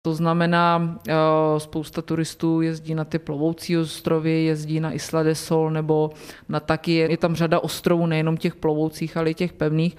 to 0.01 0.13
znamená, 0.13 0.99
eh, 1.07 1.13
spousta 1.57 2.01
turistů 2.01 2.61
jezdí 2.61 2.95
na 2.95 3.05
ty 3.05 3.19
plovoucí 3.19 3.77
ostrovy, 3.77 4.43
jezdí 4.43 4.79
na 4.79 4.91
Isla 4.91 5.23
de 5.23 5.35
Sol 5.35 5.71
nebo 5.71 6.11
na 6.49 6.59
taky. 6.59 6.91
Je 6.91 7.17
tam 7.17 7.35
řada 7.35 7.59
ostrovů, 7.59 8.05
nejenom 8.05 8.37
těch 8.37 8.55
plovoucích, 8.55 9.17
ale 9.17 9.29
i 9.29 9.33
těch 9.33 9.53
pevných, 9.53 9.97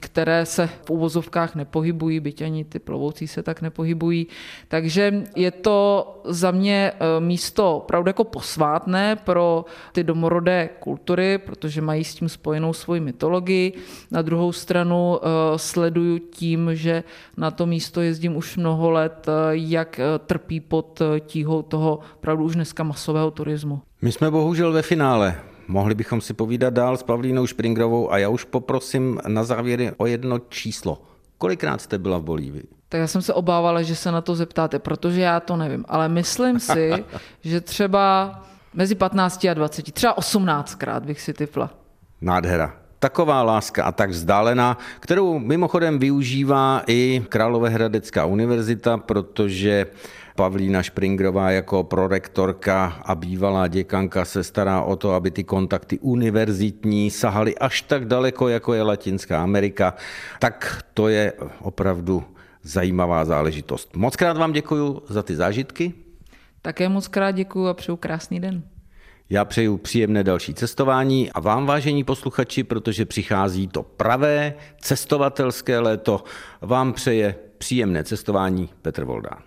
které 0.00 0.46
se 0.46 0.66
v 0.66 0.90
uvozovkách 0.90 1.54
nepohybují, 1.54 2.20
byť 2.20 2.42
ani 2.42 2.64
ty 2.64 2.78
plovoucí 2.78 3.28
se 3.28 3.42
tak 3.42 3.62
nepohybují. 3.62 4.26
Takže 4.68 5.24
je 5.36 5.50
to 5.50 6.06
za 6.24 6.50
mě 6.50 6.92
eh, 6.94 7.20
místo 7.20 7.76
opravdu 7.76 8.08
jako 8.08 8.24
posvátné 8.24 9.16
pro 9.16 9.64
ty 9.92 10.04
domorodé 10.04 10.70
kultury, 10.80 11.38
protože 11.38 11.80
mají 11.82 12.04
s 12.04 12.14
tím 12.14 12.28
spojenou 12.28 12.72
svoji 12.72 13.00
mytologii. 13.00 13.72
Na 14.10 14.22
druhou 14.22 14.52
stranu 14.52 15.18
eh, 15.18 15.58
sleduju 15.58 16.18
tím, 16.18 16.70
že 16.72 17.04
na 17.36 17.50
to 17.50 17.66
místo 17.66 18.00
jezdím 18.00 18.36
už 18.36 18.56
mnoho 18.56 18.90
let, 18.90 19.26
jak 19.50 19.98
eh, 19.98 20.04
trpí 20.26 20.60
pod 20.60 21.00
eh, 21.00 21.20
tíhou 21.20 21.62
toho 21.62 21.98
pravdu 22.20 22.44
už 22.44 22.54
dneska 22.54 22.82
masového 22.82 23.30
turismu. 23.30 23.80
My 24.02 24.12
jsme 24.12 24.30
bohužel 24.30 24.72
ve 24.72 24.82
finále. 24.82 25.34
Mohli 25.68 25.94
bychom 25.94 26.20
si 26.20 26.34
povídat 26.34 26.74
dál 26.74 26.96
s 26.96 27.02
Pavlínou 27.02 27.46
Špringrovou 27.46 28.12
a 28.12 28.18
já 28.18 28.28
už 28.28 28.44
poprosím 28.44 29.20
na 29.28 29.44
závěr 29.44 29.94
o 29.96 30.06
jedno 30.06 30.38
číslo. 30.38 31.02
Kolikrát 31.38 31.80
jste 31.80 31.98
byla 31.98 32.18
v 32.18 32.22
Bolívii? 32.22 32.64
Tak 32.88 33.00
já 33.00 33.06
jsem 33.06 33.22
se 33.22 33.34
obávala, 33.34 33.82
že 33.82 33.96
se 33.96 34.12
na 34.12 34.20
to 34.20 34.34
zeptáte, 34.34 34.78
protože 34.78 35.20
já 35.20 35.40
to 35.40 35.56
nevím. 35.56 35.84
Ale 35.88 36.08
myslím 36.08 36.60
si, 36.70 37.04
že 37.40 37.60
třeba 37.60 38.34
mezi 38.74 38.94
15 38.94 39.44
a 39.44 39.54
20, 39.54 39.92
třeba 39.92 40.16
18krát 40.16 41.00
bych 41.00 41.20
si 41.20 41.32
typla. 41.32 41.70
Nádhera. 42.20 42.79
Taková 43.00 43.42
láska 43.42 43.84
a 43.84 43.92
tak 43.92 44.10
vzdálená, 44.10 44.78
kterou 45.00 45.38
mimochodem 45.38 45.98
využívá 45.98 46.82
i 46.86 47.22
Královéhradecká 47.28 48.24
univerzita, 48.24 48.96
protože 48.96 49.86
Pavlína 50.36 50.82
Špringrová 50.82 51.50
jako 51.50 51.84
prorektorka 51.84 53.00
a 53.04 53.14
bývalá 53.14 53.68
děkanka 53.68 54.24
se 54.24 54.44
stará 54.44 54.82
o 54.82 54.96
to, 54.96 55.14
aby 55.14 55.30
ty 55.30 55.44
kontakty 55.44 55.98
univerzitní 55.98 57.10
sahaly 57.10 57.58
až 57.58 57.82
tak 57.82 58.04
daleko, 58.04 58.48
jako 58.48 58.74
je 58.74 58.82
Latinská 58.82 59.42
Amerika. 59.42 59.94
Tak 60.38 60.84
to 60.94 61.08
je 61.08 61.32
opravdu 61.60 62.24
zajímavá 62.62 63.24
záležitost. 63.24 63.96
Moc 63.96 64.16
krát 64.16 64.36
vám 64.36 64.52
děkuji 64.52 65.02
za 65.08 65.22
ty 65.22 65.36
zážitky. 65.36 65.94
Také 66.62 66.88
moc 66.88 67.08
krát 67.08 67.30
děkuji 67.30 67.68
a 67.68 67.74
přeju 67.74 67.96
krásný 67.96 68.40
den. 68.40 68.62
Já 69.32 69.44
přeju 69.44 69.76
příjemné 69.76 70.24
další 70.24 70.54
cestování 70.54 71.32
a 71.32 71.40
vám, 71.40 71.66
vážení 71.66 72.04
posluchači, 72.04 72.64
protože 72.64 73.06
přichází 73.06 73.68
to 73.68 73.82
pravé 73.82 74.54
cestovatelské 74.80 75.78
léto, 75.78 76.24
vám 76.60 76.92
přeje 76.92 77.34
příjemné 77.58 78.04
cestování 78.04 78.68
Petr 78.82 79.04
Voldán. 79.04 79.42